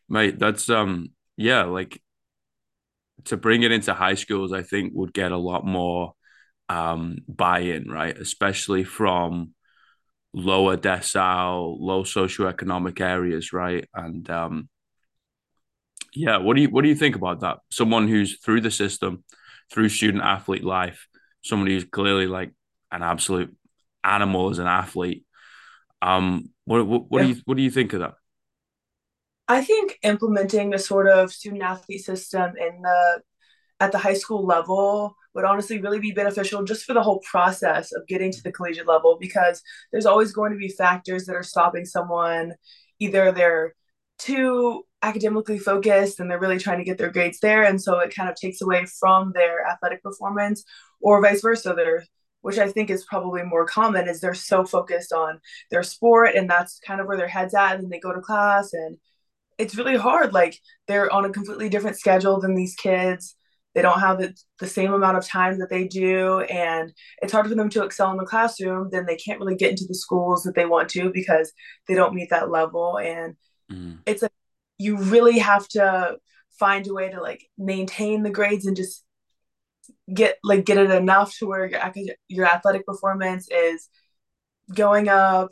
mate. 0.10 0.40
That's 0.40 0.70
um, 0.70 1.12
yeah, 1.36 1.66
like 1.66 2.02
to 3.26 3.38
bring 3.38 3.64
it 3.64 3.72
into 3.72 3.94
high 3.94 4.16
schools, 4.16 4.54
I 4.54 4.64
think 4.64 4.94
would 4.94 5.14
get 5.14 5.32
a 5.32 5.38
lot 5.38 5.66
more 5.66 6.14
um 6.70 7.18
buy-in, 7.28 7.90
right? 7.90 8.18
Especially 8.18 8.84
from 8.84 9.54
lower 10.34 10.78
decile, 10.78 11.76
low 11.80 12.04
socioeconomic 12.04 13.02
areas, 13.02 13.54
right? 13.54 13.88
And 13.94 14.30
um, 14.30 14.70
yeah, 16.14 16.38
what 16.38 16.56
do 16.56 16.62
you 16.62 16.70
what 16.70 16.84
do 16.84 16.90
you 16.90 16.96
think 16.96 17.16
about 17.16 17.42
that? 17.42 17.58
Someone 17.72 18.08
who's 18.08 18.40
through 18.40 18.62
the 18.62 18.72
system, 18.72 19.24
through 19.72 19.90
student 19.90 20.24
athlete 20.24 20.64
life, 20.64 21.08
somebody 21.44 21.74
who's 21.74 21.86
clearly 21.86 22.28
like 22.28 22.52
an 22.92 23.04
absolute 23.04 23.56
animal 24.04 24.50
as 24.50 24.60
an 24.60 24.68
athlete. 24.68 25.26
Um, 26.02 26.50
what 26.66 26.86
what, 26.86 27.10
what 27.10 27.20
yeah. 27.20 27.28
do 27.28 27.34
you 27.34 27.42
what 27.46 27.58
do 27.58 27.64
you 27.64 27.72
think 27.72 27.94
of 27.94 28.02
that? 28.02 28.14
I 29.48 29.64
think 29.64 29.98
implementing 30.04 30.74
a 30.74 30.80
sort 30.80 31.08
of 31.10 31.32
student 31.32 31.64
athlete 31.64 32.04
system 32.04 32.54
in 32.58 32.82
the 32.82 33.22
at 33.80 33.92
the 33.92 33.98
high 33.98 34.16
school 34.16 34.46
level 34.46 35.16
would 35.34 35.46
honestly 35.46 35.80
really 35.80 36.00
be 36.00 36.12
beneficial 36.12 36.64
just 36.64 36.84
for 36.84 36.94
the 36.94 37.04
whole 37.04 37.20
process 37.20 37.92
of 37.94 38.08
getting 38.08 38.32
to 38.32 38.42
the 38.42 38.52
collegiate 38.52 38.88
level 38.88 39.18
because 39.20 39.62
there's 39.92 40.08
always 40.08 40.32
going 40.32 40.52
to 40.52 40.58
be 40.58 40.68
factors 40.68 41.26
that 41.26 41.36
are 41.36 41.44
stopping 41.44 41.86
someone 41.86 42.54
either 43.00 43.32
they're 43.32 43.76
too 44.18 44.84
academically 45.04 45.60
focused 45.60 46.20
and 46.20 46.30
they're 46.30 46.40
really 46.40 46.58
trying 46.58 46.80
to 46.80 46.84
get 46.84 46.98
their 46.98 47.12
grades 47.12 47.40
there 47.40 47.64
and 47.64 47.80
so 47.80 48.00
it 48.00 48.16
kind 48.16 48.30
of 48.30 48.36
takes 48.36 48.62
away 48.62 48.84
from 49.00 49.32
their 49.34 49.64
athletic 49.68 50.02
performance 50.02 50.64
or 51.02 51.22
vice 51.22 51.42
versa 51.42 51.74
they're 51.76 52.04
which 52.42 52.58
i 52.58 52.68
think 52.68 52.90
is 52.90 53.06
probably 53.06 53.44
more 53.44 53.66
common 53.66 54.08
is 54.08 54.20
they're 54.20 54.34
so 54.34 54.66
focused 54.66 55.14
on 55.14 55.40
their 55.70 55.84
sport 55.84 56.34
and 56.36 56.50
that's 56.50 56.80
kind 56.80 57.00
of 57.00 57.06
where 57.06 57.18
their 57.18 57.28
head's 57.28 57.54
at 57.54 57.78
and 57.78 57.92
they 57.92 58.00
go 58.00 58.12
to 58.12 58.22
class 58.22 58.74
and 58.74 58.98
it's 59.58 59.76
really 59.76 59.98
hard 59.98 60.34
like 60.34 60.60
they're 60.88 61.12
on 61.12 61.26
a 61.26 61.30
completely 61.30 61.70
different 61.70 61.98
schedule 61.98 62.40
than 62.40 62.56
these 62.56 62.76
kids 62.76 63.36
they 63.76 63.82
don't 63.84 64.00
have 64.00 64.18
the, 64.18 64.34
the 64.60 64.68
same 64.68 64.92
amount 64.92 65.18
of 65.18 65.28
time 65.28 65.60
that 65.60 65.70
they 65.70 65.88
do 65.88 66.40
and 66.42 66.92
it's 67.22 67.32
hard 67.32 67.48
for 67.48 67.54
them 67.54 67.70
to 67.70 67.84
excel 67.84 68.12
in 68.12 68.18
the 68.18 68.26
classroom 68.26 68.90
then 68.92 69.06
they 69.06 69.16
can't 69.16 69.40
really 69.40 69.56
get 69.56 69.72
into 69.72 69.86
the 69.88 69.96
schools 69.96 70.44
that 70.44 70.56
they 70.56 70.66
want 70.66 70.90
to 70.90 71.12
because 71.12 71.52
they 71.88 71.94
don't 71.94 72.16
meet 72.16 72.30
that 72.30 72.50
level 72.50 72.98
and 72.98 73.36
mm. 73.72 73.98
it's 74.06 74.22
like 74.22 74.32
you 74.78 74.98
really 74.98 75.40
have 75.40 75.68
to 75.68 76.18
find 76.60 76.88
a 76.88 76.94
way 76.94 77.10
to 77.10 77.22
like 77.22 77.44
maintain 77.58 78.24
the 78.24 78.30
grades 78.30 78.66
and 78.66 78.76
just 78.76 79.04
get 80.14 80.38
like 80.44 80.66
get 80.66 80.78
it 80.78 80.92
enough 80.92 81.36
to 81.38 81.46
where 81.46 81.66
your, 81.66 81.80
your 82.28 82.46
athletic 82.46 82.86
performance 82.86 83.48
is 83.50 83.90
going 84.74 85.08
up 85.08 85.50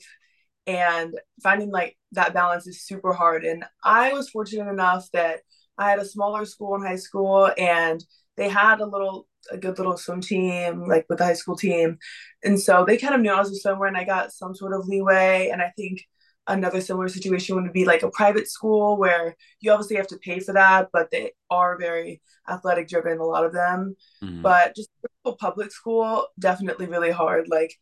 and 0.68 1.16
finding 1.44 1.70
like 1.70 1.98
that 2.12 2.34
balance 2.34 2.68
is 2.68 2.82
super 2.84 3.14
hard 3.14 3.44
and 3.46 3.64
i 3.84 4.14
was 4.14 4.30
fortunate 4.30 4.70
enough 4.70 5.10
that 5.12 5.42
i 5.78 5.90
had 5.90 6.00
a 6.00 6.06
smaller 6.06 6.46
school 6.46 6.76
in 6.76 6.82
high 6.82 6.96
school 6.96 7.50
and 7.58 8.04
they 8.38 8.50
had 8.50 8.80
a 8.80 8.86
little 8.86 9.28
a 9.52 9.58
good 9.58 9.78
little 9.78 9.98
swim 9.98 10.22
team 10.22 10.88
like 10.88 11.06
with 11.08 11.20
the 11.20 11.26
high 11.26 11.34
school 11.34 11.56
team 11.56 11.98
and 12.44 12.60
so 12.60 12.84
they 12.86 12.98
kind 12.98 13.14
of 13.14 13.22
knew 13.22 13.32
i 13.32 13.40
was 13.40 13.52
a 13.52 13.56
swimmer 13.56 13.86
and 13.86 13.98
i 13.98 14.04
got 14.04 14.32
some 14.32 14.56
sort 14.56 14.74
of 14.74 14.88
leeway 14.88 15.50
and 15.52 15.62
i 15.62 15.72
think 15.78 16.02
another 16.48 16.82
similar 16.82 17.08
situation 17.08 17.56
would 17.56 17.74
be 17.74 17.86
like 17.86 18.04
a 18.04 18.12
private 18.12 18.48
school 18.48 18.98
where 18.98 19.36
you 19.62 19.72
obviously 19.72 19.96
have 19.96 20.08
to 20.08 20.18
pay 20.18 20.40
for 20.40 20.54
that, 20.54 20.90
but 20.94 21.10
they 21.12 21.32
are 21.50 21.78
very 21.78 22.22
athletic 22.48 22.88
driven, 22.88 23.18
a 23.18 23.24
lot 23.24 23.46
of 23.46 23.54
them. 23.54 23.96
Mm-hmm. 24.24 24.42
But 24.42 24.76
just 24.76 24.90
a 25.26 25.34
public 25.34 25.72
school, 25.72 26.28
definitely 26.38 26.86
really 26.86 27.12
hard. 27.12 27.48
Like 27.50 27.74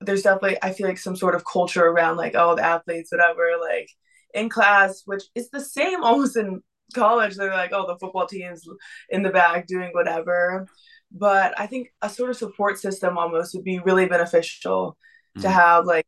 there's 0.00 0.22
definitely 0.22 0.58
I 0.62 0.72
feel 0.72 0.86
like 0.86 0.98
some 0.98 1.16
sort 1.16 1.34
of 1.34 1.44
culture 1.44 1.84
around 1.84 2.16
like, 2.16 2.34
oh, 2.34 2.54
the 2.54 2.64
athletes, 2.64 3.12
whatever, 3.12 3.52
like 3.60 3.90
in 4.34 4.48
class, 4.48 5.02
which 5.04 5.24
is 5.34 5.50
the 5.50 5.60
same 5.60 6.02
almost 6.04 6.36
in 6.36 6.62
college. 6.94 7.36
They're 7.36 7.50
like, 7.50 7.72
oh, 7.72 7.86
the 7.86 7.98
football 7.98 8.26
team's 8.26 8.64
in 9.08 9.22
the 9.22 9.30
back 9.30 9.66
doing 9.66 9.90
whatever. 9.92 10.66
But 11.12 11.58
I 11.58 11.66
think 11.66 11.88
a 12.02 12.08
sort 12.08 12.30
of 12.30 12.36
support 12.36 12.78
system 12.78 13.18
almost 13.18 13.54
would 13.54 13.64
be 13.64 13.80
really 13.80 14.06
beneficial 14.06 14.96
mm-hmm. 15.36 15.42
to 15.42 15.50
have 15.50 15.84
like 15.84 16.06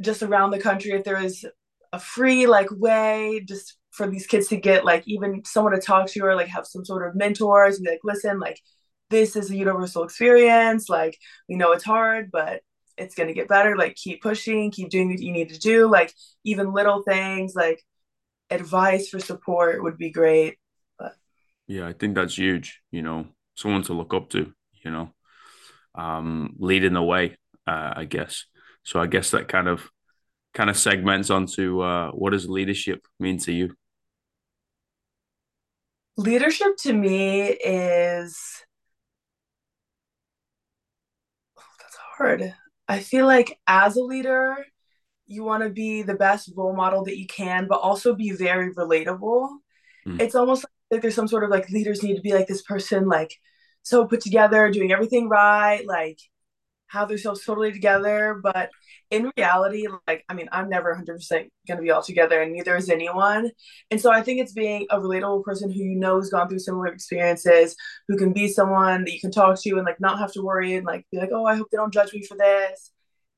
just 0.00 0.22
around 0.22 0.50
the 0.50 0.60
country 0.60 0.92
if 0.92 1.04
there 1.04 1.22
is 1.22 1.44
a 1.92 1.98
free 1.98 2.46
like 2.46 2.68
way 2.70 3.42
just 3.46 3.76
for 3.90 4.08
these 4.08 4.26
kids 4.26 4.48
to 4.48 4.56
get 4.56 4.84
like 4.84 5.02
even 5.06 5.44
someone 5.44 5.74
to 5.74 5.80
talk 5.80 6.06
to 6.08 6.20
or 6.20 6.34
like 6.34 6.48
have 6.48 6.66
some 6.66 6.84
sort 6.84 7.06
of 7.06 7.14
mentors 7.14 7.76
and 7.76 7.84
be 7.84 7.90
like 7.90 8.00
listen 8.02 8.40
like 8.40 8.58
this 9.12 9.36
is 9.36 9.50
a 9.50 9.56
universal 9.56 10.02
experience 10.02 10.88
like 10.88 11.16
we 11.48 11.54
know 11.54 11.72
it's 11.72 11.84
hard 11.84 12.30
but 12.32 12.62
it's 12.98 13.14
going 13.14 13.28
to 13.28 13.34
get 13.34 13.48
better 13.48 13.76
like 13.76 13.94
keep 13.94 14.20
pushing 14.22 14.70
keep 14.70 14.90
doing 14.90 15.08
what 15.08 15.20
you 15.20 15.32
need 15.32 15.50
to 15.50 15.58
do 15.58 15.88
like 15.88 16.12
even 16.44 16.72
little 16.72 17.02
things 17.02 17.54
like 17.54 17.80
advice 18.50 19.08
for 19.08 19.20
support 19.20 19.82
would 19.82 19.96
be 19.96 20.10
great 20.10 20.58
but 20.98 21.14
yeah 21.68 21.86
i 21.86 21.92
think 21.92 22.14
that's 22.14 22.36
huge 22.36 22.80
you 22.90 23.02
know 23.02 23.26
someone 23.54 23.82
to 23.82 23.92
look 23.92 24.12
up 24.12 24.28
to 24.28 24.52
you 24.84 24.90
know 24.90 25.12
um 25.94 26.54
leading 26.58 26.94
the 26.94 27.02
way 27.02 27.36
uh, 27.66 27.92
i 27.96 28.04
guess 28.04 28.46
so 28.84 29.00
I 29.00 29.06
guess 29.06 29.30
that 29.30 29.48
kind 29.48 29.68
of 29.68 29.90
kind 30.54 30.68
of 30.68 30.76
segments 30.76 31.30
onto 31.30 31.80
uh, 31.80 32.10
what 32.10 32.30
does 32.30 32.48
leadership 32.48 33.06
mean 33.18 33.38
to 33.38 33.52
you? 33.52 33.74
Leadership 36.16 36.76
to 36.78 36.92
me 36.92 37.42
is 37.42 38.38
oh, 41.58 41.62
that's 41.80 41.96
hard. 42.22 42.54
I 42.88 43.00
feel 43.00 43.26
like 43.26 43.58
as 43.66 43.96
a 43.96 44.02
leader, 44.02 44.56
you 45.26 45.44
want 45.44 45.62
to 45.62 45.70
be 45.70 46.02
the 46.02 46.14
best 46.14 46.50
role 46.56 46.74
model 46.74 47.04
that 47.04 47.18
you 47.18 47.26
can, 47.26 47.66
but 47.68 47.80
also 47.80 48.14
be 48.14 48.30
very 48.32 48.72
relatable. 48.74 49.48
Mm. 50.06 50.20
It's 50.20 50.34
almost 50.34 50.64
like 50.90 51.02
there's 51.02 51.14
some 51.14 51.28
sort 51.28 51.44
of 51.44 51.50
like 51.50 51.68
leaders 51.70 52.02
need 52.02 52.16
to 52.16 52.22
be 52.22 52.34
like 52.34 52.46
this 52.46 52.62
person, 52.62 53.08
like 53.08 53.34
so 53.82 54.06
put 54.06 54.20
together, 54.20 54.70
doing 54.70 54.92
everything 54.92 55.28
right, 55.28 55.84
like 55.86 56.18
have 56.88 57.08
themselves 57.08 57.44
totally 57.44 57.72
together. 57.72 58.40
But 58.42 58.70
in 59.12 59.30
reality, 59.36 59.86
like, 60.08 60.24
I 60.30 60.34
mean, 60.34 60.48
I'm 60.50 60.70
never 60.70 60.94
100% 60.94 61.50
going 61.68 61.76
to 61.76 61.82
be 61.82 61.90
all 61.90 62.02
together, 62.02 62.40
and 62.40 62.54
neither 62.54 62.74
is 62.76 62.88
anyone. 62.88 63.50
And 63.90 64.00
so 64.00 64.10
I 64.10 64.22
think 64.22 64.40
it's 64.40 64.54
being 64.54 64.86
a 64.88 64.98
relatable 64.98 65.44
person 65.44 65.70
who 65.70 65.80
you 65.80 65.96
know 65.96 66.16
has 66.16 66.30
gone 66.30 66.48
through 66.48 66.60
similar 66.60 66.86
experiences, 66.86 67.76
who 68.08 68.16
can 68.16 68.32
be 68.32 68.48
someone 68.48 69.04
that 69.04 69.12
you 69.12 69.20
can 69.20 69.30
talk 69.30 69.60
to 69.60 69.76
and 69.76 69.84
like 69.84 70.00
not 70.00 70.18
have 70.18 70.32
to 70.32 70.42
worry 70.42 70.76
and 70.76 70.86
like 70.86 71.06
be 71.12 71.18
like, 71.18 71.28
oh, 71.30 71.44
I 71.44 71.56
hope 71.56 71.68
they 71.70 71.76
don't 71.76 71.92
judge 71.92 72.14
me 72.14 72.24
for 72.24 72.38
this. 72.38 72.90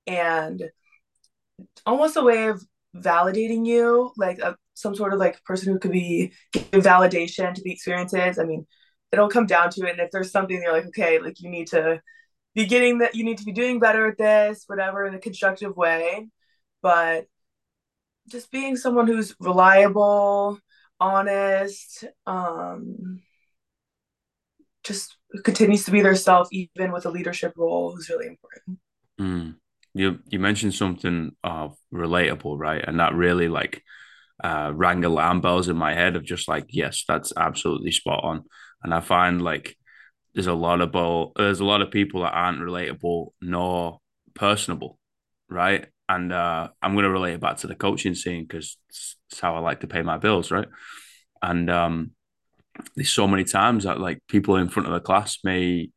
And 0.06 0.62
almost 1.84 2.16
a 2.16 2.22
way 2.22 2.46
of 2.46 2.62
validating 2.96 3.66
you, 3.66 4.12
like 4.16 4.38
a, 4.38 4.56
some 4.74 4.94
sort 4.94 5.12
of 5.12 5.18
like 5.18 5.42
person 5.42 5.72
who 5.72 5.80
could 5.80 5.90
be 5.92 6.32
give 6.52 6.84
validation 6.84 7.52
to 7.52 7.62
the 7.62 7.72
experiences. 7.72 8.38
I 8.38 8.44
mean, 8.44 8.64
it'll 9.10 9.28
come 9.28 9.46
down 9.46 9.70
to 9.70 9.86
it. 9.86 9.90
And 9.90 10.00
if 10.00 10.12
there's 10.12 10.30
something 10.30 10.62
you're 10.62 10.72
like, 10.72 10.86
okay, 10.86 11.18
like 11.18 11.40
you 11.40 11.50
need 11.50 11.66
to 11.68 12.00
be 12.54 12.66
getting 12.66 12.98
that, 12.98 13.14
you 13.14 13.24
need 13.24 13.38
to 13.38 13.44
be 13.44 13.52
doing 13.52 13.78
better 13.78 14.06
at 14.06 14.18
this, 14.18 14.64
whatever, 14.66 15.06
in 15.06 15.14
a 15.14 15.18
constructive 15.18 15.76
way. 15.76 16.28
But 16.82 17.26
just 18.28 18.50
being 18.50 18.76
someone 18.76 19.06
who's 19.06 19.34
reliable, 19.40 20.58
honest, 21.00 22.04
um, 22.26 23.20
just 24.84 25.16
continues 25.42 25.84
to 25.84 25.90
be 25.90 26.02
their 26.02 26.14
self 26.14 26.48
even 26.52 26.92
with 26.92 27.06
a 27.06 27.10
leadership 27.10 27.54
role 27.56 27.96
is 27.98 28.08
really 28.08 28.26
important. 28.26 28.78
Mm. 29.20 29.56
You 29.94 30.18
you 30.26 30.38
mentioned 30.38 30.74
something 30.74 31.32
of 31.42 31.76
relatable, 31.92 32.58
right? 32.58 32.84
And 32.86 33.00
that 33.00 33.14
really 33.14 33.48
like 33.48 33.82
uh, 34.42 34.72
rang 34.74 35.04
alarm 35.04 35.40
bells 35.40 35.68
in 35.68 35.76
my 35.76 35.94
head 35.94 36.16
of 36.16 36.24
just 36.24 36.48
like, 36.48 36.66
yes, 36.68 37.04
that's 37.06 37.32
absolutely 37.36 37.92
spot 37.92 38.24
on. 38.24 38.44
And 38.82 38.92
I 38.92 39.00
find 39.00 39.40
like 39.40 39.76
there's 40.34 40.46
a 40.46 40.54
lot 40.54 40.80
of 40.80 40.92
bo- 40.92 41.32
there's 41.36 41.60
a 41.60 41.64
lot 41.64 41.82
of 41.82 41.90
people 41.90 42.22
that 42.22 42.32
aren't 42.32 42.60
relatable 42.60 43.28
nor 43.40 44.00
personable, 44.34 44.98
right? 45.48 45.86
And 46.08 46.32
uh, 46.32 46.68
I'm 46.82 46.96
to 46.96 47.10
relate 47.10 47.34
it 47.34 47.40
back 47.40 47.58
to 47.58 47.66
the 47.66 47.74
coaching 47.74 48.14
scene 48.14 48.44
because 48.44 48.76
it's 48.88 49.40
how 49.40 49.54
I 49.54 49.60
like 49.60 49.80
to 49.80 49.86
pay 49.86 50.02
my 50.02 50.18
bills, 50.18 50.50
right? 50.50 50.68
And 51.42 51.70
um, 51.70 52.10
there's 52.96 53.12
so 53.12 53.26
many 53.28 53.44
times 53.44 53.84
that 53.84 54.00
like 54.00 54.20
people 54.28 54.56
in 54.56 54.68
front 54.68 54.88
of 54.88 54.94
the 54.94 55.00
class 55.00 55.38
may 55.44 55.90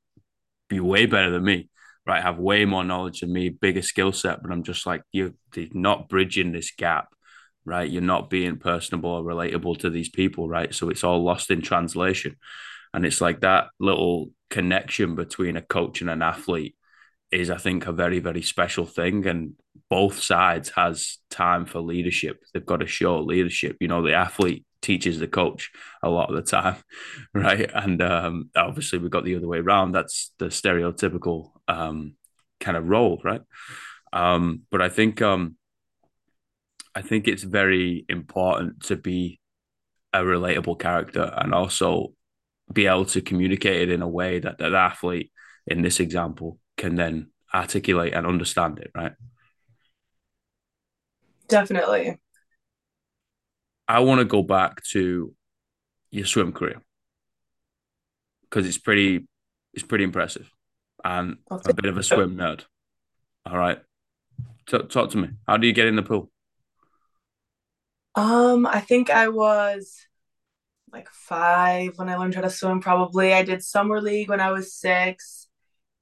be 0.70 0.80
way 0.80 1.06
better 1.06 1.32
than 1.32 1.44
me, 1.44 1.70
right? 2.06 2.22
Have 2.22 2.40
way 2.40 2.66
more 2.66 2.84
knowledge 2.84 3.22
than 3.22 3.34
me, 3.34 3.50
bigger 3.50 3.82
skill 3.82 4.12
set, 4.12 4.42
but 4.42 4.52
I'm 4.52 4.64
just 4.64 4.86
like 4.86 5.02
you're 5.12 5.34
not 5.74 6.10
bridging 6.10 6.52
this 6.52 6.72
gap, 6.72 7.08
right? 7.66 7.90
You're 7.90 8.02
not 8.02 8.30
being 8.30 8.58
personable 8.58 9.12
or 9.12 9.24
relatable 9.24 9.80
to 9.80 9.90
these 9.90 10.10
people, 10.10 10.48
right? 10.50 10.74
So 10.74 10.90
it's 10.90 11.04
all 11.04 11.24
lost 11.24 11.52
in 11.52 11.62
translation, 11.62 12.36
and 12.98 13.06
it's 13.06 13.22
like 13.22 13.42
that 13.42 13.68
little 13.80 14.32
connection 14.50 15.14
between 15.14 15.56
a 15.56 15.62
coach 15.62 16.02
and 16.02 16.10
an 16.10 16.24
athlete 16.24 16.76
is, 17.32 17.52
I 17.52 17.58
think, 17.58 17.86
a 17.86 17.92
very 17.92 18.18
very 18.18 18.42
special 18.42 18.88
thing, 18.88 19.28
and 19.28 19.54
both 19.88 20.20
sides 20.20 20.72
has 20.76 21.20
time 21.30 21.68
for 21.68 21.80
leadership. 21.80 22.44
They've 22.52 22.66
got 22.66 22.78
to 22.80 22.88
show 22.88 23.20
leadership. 23.20 23.78
You 23.80 23.88
know, 23.88 24.02
the 24.02 24.16
athlete 24.16 24.66
teaches 24.82 25.20
the 25.20 25.28
coach 25.28 25.70
a 26.02 26.10
lot 26.10 26.32
of 26.32 26.38
the 26.38 26.42
time, 26.42 26.78
right? 27.36 27.70
And 27.72 28.02
um, 28.02 28.50
obviously, 28.56 28.98
we've 28.98 29.12
got 29.12 29.26
the 29.26 29.36
other 29.36 29.48
way 29.48 29.60
around. 29.60 29.92
That's 29.92 30.34
the 30.40 30.48
stereotypical 30.48 31.52
um, 31.68 32.16
kind 32.60 32.78
of 32.78 32.90
role, 32.90 33.22
right? 33.24 33.42
Um, 34.12 34.64
but 34.72 34.82
I 34.82 34.90
think 34.90 35.22
um, 35.22 35.56
I 36.96 37.04
think 37.04 37.28
it's 37.28 37.44
very 37.44 38.08
important 38.10 38.86
to 38.86 38.96
be 38.96 39.40
a 40.14 40.22
relatable 40.22 40.80
character 40.80 41.32
and 41.38 41.54
also 41.54 42.14
be 42.72 42.88
able 42.88 43.06
to 43.06 43.22
communicate 43.22 43.90
it 43.90 43.94
in 43.94 44.02
a 44.02 44.08
way 44.08 44.40
that 44.40 44.58
that 44.58 44.74
athlete 44.74 45.32
in 45.66 45.82
this 45.82 46.00
example 46.00 46.60
can 46.76 46.96
then 46.96 47.28
articulate 47.54 48.14
and 48.14 48.28
understand 48.28 48.80
it, 48.80 48.92
right? 48.96 49.14
Definitely. 51.48 52.20
I 53.88 54.02
want 54.02 54.20
to 54.20 54.26
go 54.26 54.44
back 54.44 54.84
to 54.92 55.34
your 56.12 56.26
swim 56.26 56.52
career 56.52 56.82
because 58.44 58.68
it's 58.68 58.78
pretty 58.78 59.28
it's 59.74 59.84
pretty 59.84 60.04
impressive 60.04 60.50
and 61.04 61.38
a 61.50 61.74
bit 61.74 61.86
of 61.86 61.98
a 61.98 62.04
swim 62.04 62.36
nerd. 62.36 62.66
All 63.46 63.58
right, 63.58 63.80
T- 64.68 64.78
talk 64.80 65.12
to 65.12 65.18
me. 65.18 65.30
How 65.48 65.58
do 65.58 65.68
you 65.68 65.74
get 65.74 65.88
in 65.88 65.96
the 65.96 66.04
pool? 66.04 66.30
Um, 68.16 68.66
I 68.66 68.82
think 68.82 69.10
I 69.10 69.30
was 69.30 70.07
like 70.98 71.10
five 71.10 71.94
when 71.98 72.10
I 72.10 72.18
learned 72.18 72.36
how 72.36 72.42
to 72.42 72.50
swim. 72.50 72.82
Probably 72.82 73.34
I 73.34 73.44
did 73.44 73.64
summer 73.64 74.02
league 74.02 74.30
when 74.30 74.42
I 74.42 74.52
was 74.52 74.74
six, 74.74 75.48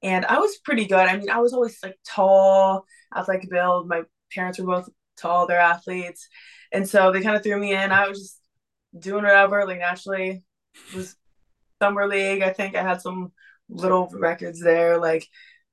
and 0.02 0.24
I 0.26 0.38
was 0.38 0.58
pretty 0.64 0.86
good. 0.86 1.06
I 1.06 1.16
mean, 1.16 1.30
I 1.30 1.40
was 1.40 1.52
always 1.52 1.78
like 1.82 1.96
tall, 2.06 2.84
athletic 3.14 3.50
build. 3.50 3.88
My 3.88 4.02
parents 4.32 4.58
were 4.58 4.66
both 4.66 4.88
tall; 5.16 5.46
they're 5.46 5.60
athletes, 5.60 6.28
and 6.72 6.88
so 6.88 7.12
they 7.12 7.22
kind 7.22 7.36
of 7.36 7.42
threw 7.42 7.58
me 7.58 7.74
in. 7.74 7.92
I 7.92 8.08
was 8.08 8.18
just 8.18 8.40
doing 8.98 9.24
whatever, 9.24 9.64
like 9.66 9.78
naturally. 9.78 10.42
It 10.92 10.96
was 10.96 11.16
summer 11.80 12.06
league. 12.08 12.42
I 12.42 12.52
think 12.52 12.74
I 12.74 12.82
had 12.82 13.02
some 13.02 13.32
little 13.68 14.08
records 14.12 14.60
there, 14.60 14.98
like 14.98 15.26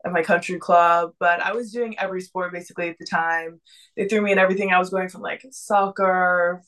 at 0.05 0.11
my 0.11 0.23
country 0.23 0.59
club. 0.59 1.11
But 1.19 1.41
I 1.41 1.53
was 1.53 1.71
doing 1.71 1.97
every 1.97 2.21
sport 2.21 2.51
basically 2.53 2.89
at 2.89 2.97
the 2.99 3.05
time. 3.05 3.61
They 3.95 4.07
threw 4.07 4.21
me 4.21 4.33
in 4.33 4.39
everything. 4.39 4.71
I 4.71 4.79
was 4.79 4.89
going 4.89 5.09
from 5.09 5.21
like 5.21 5.45
soccer, 5.51 6.63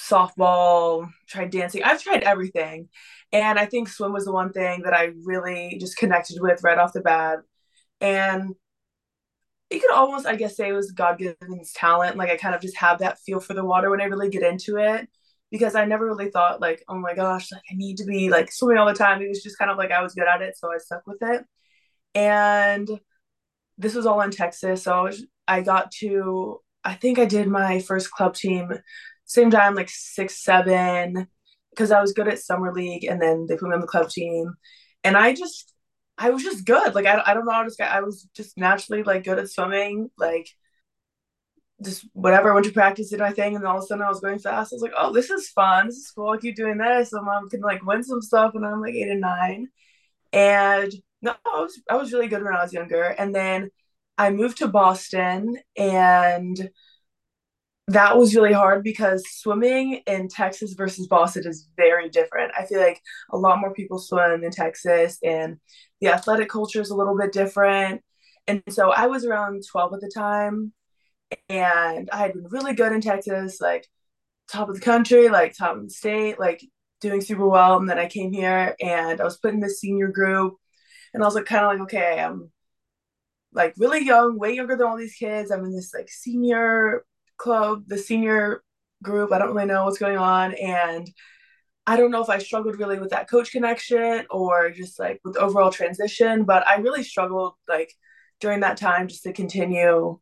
softball, 0.00 1.10
tried 1.28 1.50
dancing. 1.50 1.82
I've 1.82 2.02
tried 2.02 2.22
everything. 2.22 2.88
And 3.32 3.58
I 3.58 3.66
think 3.66 3.88
swim 3.88 4.12
was 4.12 4.24
the 4.24 4.32
one 4.32 4.52
thing 4.52 4.82
that 4.82 4.94
I 4.94 5.10
really 5.24 5.76
just 5.80 5.96
connected 5.96 6.38
with 6.40 6.62
right 6.64 6.78
off 6.78 6.92
the 6.92 7.00
bat. 7.00 7.38
And 8.00 8.54
you 9.70 9.80
could 9.80 9.92
almost, 9.92 10.26
I 10.26 10.34
guess, 10.34 10.56
say 10.56 10.68
it 10.68 10.72
was 10.72 10.90
God 10.90 11.18
given 11.18 11.60
talent. 11.74 12.16
Like 12.16 12.30
I 12.30 12.36
kind 12.36 12.54
of 12.54 12.60
just 12.60 12.76
have 12.78 12.98
that 12.98 13.20
feel 13.20 13.40
for 13.40 13.54
the 13.54 13.64
water 13.64 13.90
when 13.90 14.00
I 14.00 14.04
really 14.04 14.30
get 14.30 14.42
into 14.42 14.78
it 14.78 15.08
because 15.50 15.74
I 15.74 15.84
never 15.84 16.06
really 16.06 16.30
thought 16.30 16.60
like, 16.60 16.82
oh 16.88 16.98
my 16.98 17.14
gosh, 17.14 17.52
like 17.52 17.62
I 17.70 17.74
need 17.74 17.98
to 17.98 18.04
be 18.04 18.30
like 18.30 18.50
swimming 18.52 18.78
all 18.78 18.86
the 18.86 18.94
time. 18.94 19.20
It 19.20 19.28
was 19.28 19.42
just 19.42 19.58
kind 19.58 19.70
of 19.70 19.76
like 19.78 19.90
I 19.92 20.02
was 20.02 20.14
good 20.14 20.28
at 20.28 20.42
it, 20.42 20.56
so 20.56 20.72
I 20.72 20.78
stuck 20.78 21.06
with 21.06 21.18
it. 21.22 21.44
And 22.14 22.88
this 23.78 23.94
was 23.94 24.06
all 24.06 24.20
in 24.20 24.30
Texas, 24.30 24.82
so 24.82 25.10
I, 25.46 25.62
got 25.62 25.90
to. 26.00 26.58
I 26.84 26.94
think 26.94 27.18
I 27.18 27.24
did 27.24 27.48
my 27.48 27.80
first 27.80 28.10
club 28.10 28.34
team 28.34 28.72
same 29.30 29.50
time, 29.50 29.74
like 29.74 29.88
six, 29.90 30.42
seven, 30.42 31.28
because 31.70 31.92
I 31.92 32.00
was 32.00 32.12
good 32.12 32.28
at 32.28 32.40
summer 32.40 32.72
league, 32.72 33.04
and 33.04 33.22
then 33.22 33.46
they 33.46 33.56
put 33.56 33.68
me 33.68 33.74
on 33.74 33.80
the 33.80 33.86
club 33.86 34.10
team, 34.10 34.54
and 35.04 35.16
I 35.16 35.34
just 35.34 35.72
I 36.18 36.30
was 36.30 36.42
just 36.42 36.66
good. 36.66 36.94
Like 36.94 37.06
I, 37.06 37.22
I 37.24 37.34
don't 37.34 37.46
know 37.46 37.62
to 37.62 37.68
describe. 37.68 37.92
I 37.92 38.00
was 38.02 38.28
just 38.34 38.58
naturally 38.58 39.02
like 39.02 39.24
good 39.24 39.38
at 39.38 39.50
swimming. 39.50 40.10
Like 40.18 40.48
just 41.82 42.04
whatever. 42.12 42.50
I 42.50 42.54
went 42.54 42.66
to 42.66 42.72
practice, 42.72 43.10
did 43.10 43.20
my 43.20 43.32
thing, 43.32 43.56
and 43.56 43.64
all 43.66 43.78
of 43.78 43.84
a 43.84 43.86
sudden 43.86 44.04
I 44.04 44.08
was 44.08 44.20
going 44.20 44.38
fast. 44.38 44.72
I 44.72 44.76
was 44.76 44.82
like, 44.82 44.92
oh, 44.98 45.12
this 45.12 45.30
is 45.30 45.48
fun. 45.50 45.86
This 45.86 45.96
is 45.96 46.10
cool. 46.10 46.30
I 46.30 46.38
keep 46.38 46.56
doing 46.56 46.78
this. 46.78 47.10
So 47.10 47.22
mom 47.22 47.48
can 47.48 47.60
like 47.60 47.84
win 47.84 48.02
some 48.02 48.22
stuff 48.22 48.54
when 48.54 48.64
I'm 48.64 48.80
like 48.80 48.94
eight 48.94 49.08
and 49.08 49.20
nine. 49.20 49.68
And 50.32 50.92
no, 51.22 51.34
I 51.46 51.60
was 51.60 51.80
I 51.88 51.96
was 51.96 52.12
really 52.12 52.28
good 52.28 52.42
when 52.42 52.54
I 52.54 52.62
was 52.62 52.72
younger. 52.72 53.04
And 53.04 53.34
then 53.34 53.70
I 54.18 54.30
moved 54.30 54.58
to 54.58 54.68
Boston 54.68 55.56
and 55.76 56.70
that 57.90 58.16
was 58.16 58.36
really 58.36 58.52
hard 58.52 58.84
because 58.84 59.24
swimming 59.28 60.02
in 60.06 60.28
Texas 60.28 60.74
versus 60.74 61.08
Boston 61.08 61.46
is 61.46 61.68
very 61.76 62.08
different. 62.08 62.52
I 62.56 62.64
feel 62.64 62.80
like 62.80 63.00
a 63.30 63.36
lot 63.36 63.58
more 63.58 63.74
people 63.74 63.98
swim 63.98 64.44
in 64.44 64.50
Texas 64.52 65.18
and 65.24 65.58
the 66.00 66.08
athletic 66.08 66.48
culture 66.48 66.80
is 66.80 66.90
a 66.90 66.94
little 66.94 67.18
bit 67.18 67.32
different. 67.32 68.02
And 68.46 68.62
so 68.68 68.92
I 68.92 69.06
was 69.08 69.24
around 69.24 69.64
12 69.68 69.94
at 69.94 70.00
the 70.00 70.10
time 70.14 70.72
and 71.48 72.08
I 72.12 72.18
had 72.18 72.34
been 72.34 72.46
really 72.48 72.74
good 72.74 72.92
in 72.92 73.00
Texas, 73.00 73.60
like 73.60 73.88
top 74.48 74.68
of 74.68 74.76
the 74.76 74.80
country, 74.80 75.28
like 75.28 75.56
top 75.56 75.76
of 75.76 75.82
the 75.82 75.90
state, 75.90 76.38
like 76.38 76.64
doing 77.00 77.20
super 77.20 77.48
well. 77.48 77.76
And 77.76 77.90
then 77.90 77.98
I 77.98 78.06
came 78.06 78.32
here 78.32 78.76
and 78.80 79.20
I 79.20 79.24
was 79.24 79.38
put 79.38 79.52
in 79.52 79.60
this 79.60 79.80
senior 79.80 80.08
group 80.08 80.54
and 81.12 81.24
I 81.24 81.26
was 81.26 81.34
like 81.34 81.46
kind 81.46 81.64
of 81.64 81.72
like, 81.72 81.80
okay, 81.82 82.20
I'm 82.20 82.52
like 83.52 83.74
really 83.78 84.04
young, 84.04 84.38
way 84.38 84.54
younger 84.54 84.76
than 84.76 84.86
all 84.86 84.96
these 84.96 85.14
kids. 85.14 85.50
I'm 85.50 85.64
in 85.64 85.74
this 85.74 85.92
like 85.92 86.08
senior 86.08 87.04
club, 87.40 87.84
the 87.86 87.98
senior 87.98 88.62
group. 89.02 89.32
I 89.32 89.38
don't 89.38 89.54
really 89.54 89.66
know 89.66 89.84
what's 89.84 89.98
going 89.98 90.18
on. 90.18 90.54
And 90.54 91.10
I 91.86 91.96
don't 91.96 92.10
know 92.10 92.22
if 92.22 92.28
I 92.28 92.38
struggled 92.38 92.78
really 92.78 92.98
with 92.98 93.10
that 93.10 93.28
coach 93.28 93.50
connection 93.50 94.26
or 94.30 94.70
just 94.70 94.98
like 94.98 95.20
with 95.24 95.36
overall 95.36 95.72
transition, 95.72 96.44
but 96.44 96.66
I 96.66 96.76
really 96.76 97.02
struggled 97.02 97.54
like 97.68 97.92
during 98.40 98.60
that 98.60 98.76
time 98.76 99.08
just 99.08 99.22
to 99.24 99.32
continue 99.32 100.18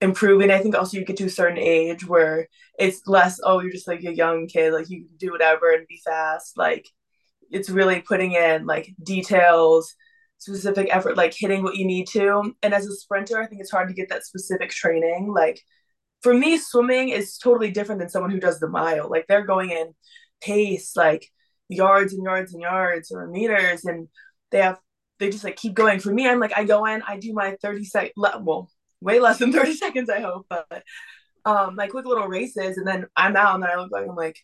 improving. 0.00 0.50
I 0.50 0.58
think 0.58 0.74
also 0.74 0.98
you 0.98 1.04
get 1.04 1.16
to 1.18 1.26
a 1.26 1.30
certain 1.30 1.58
age 1.58 2.06
where 2.06 2.48
it's 2.78 3.06
less, 3.06 3.40
oh, 3.42 3.60
you're 3.60 3.72
just 3.72 3.88
like 3.88 4.04
a 4.04 4.14
young 4.14 4.46
kid, 4.48 4.72
like 4.72 4.90
you 4.90 5.04
can 5.04 5.16
do 5.16 5.30
whatever 5.30 5.70
and 5.72 5.86
be 5.86 6.00
fast. 6.04 6.56
Like 6.56 6.86
it's 7.50 7.70
really 7.70 8.00
putting 8.00 8.32
in 8.32 8.66
like 8.66 8.92
details, 9.02 9.94
specific 10.38 10.88
effort, 10.90 11.16
like 11.16 11.34
hitting 11.34 11.62
what 11.62 11.76
you 11.76 11.86
need 11.86 12.08
to. 12.08 12.52
And 12.62 12.74
as 12.74 12.86
a 12.86 12.94
sprinter, 12.94 13.40
I 13.40 13.46
think 13.46 13.60
it's 13.60 13.70
hard 13.70 13.88
to 13.88 13.94
get 13.94 14.08
that 14.10 14.24
specific 14.24 14.70
training. 14.70 15.32
Like 15.32 15.60
for 16.22 16.34
me, 16.34 16.58
swimming 16.58 17.10
is 17.10 17.38
totally 17.38 17.70
different 17.70 18.00
than 18.00 18.08
someone 18.08 18.30
who 18.30 18.40
does 18.40 18.60
the 18.60 18.68
mile. 18.68 19.08
Like 19.08 19.26
they're 19.26 19.46
going 19.46 19.70
in 19.70 19.94
pace, 20.40 20.96
like 20.96 21.26
yards 21.68 22.12
and 22.12 22.22
yards 22.24 22.52
and 22.52 22.62
yards 22.62 23.12
or 23.12 23.26
meters, 23.26 23.84
and 23.84 24.08
they 24.50 24.58
have 24.58 24.78
they 25.18 25.30
just 25.30 25.44
like 25.44 25.56
keep 25.56 25.74
going. 25.74 26.00
For 26.00 26.12
me, 26.12 26.28
I'm 26.28 26.40
like 26.40 26.56
I 26.56 26.64
go 26.64 26.84
in, 26.86 27.02
I 27.02 27.18
do 27.18 27.32
my 27.32 27.56
30 27.62 27.84
second, 27.84 28.12
well, 28.16 28.70
way 29.00 29.20
less 29.20 29.38
than 29.38 29.52
30 29.54 29.74
seconds, 29.74 30.10
I 30.10 30.20
hope, 30.20 30.46
but 30.48 30.82
um, 31.44 31.76
my 31.76 31.86
quick 31.86 32.04
little 32.04 32.28
races, 32.28 32.76
and 32.76 32.86
then 32.86 33.06
I'm 33.16 33.36
out, 33.36 33.54
and 33.54 33.62
then 33.62 33.70
I 33.70 33.76
look 33.76 33.90
like 33.92 34.06
I'm 34.08 34.16
like, 34.16 34.38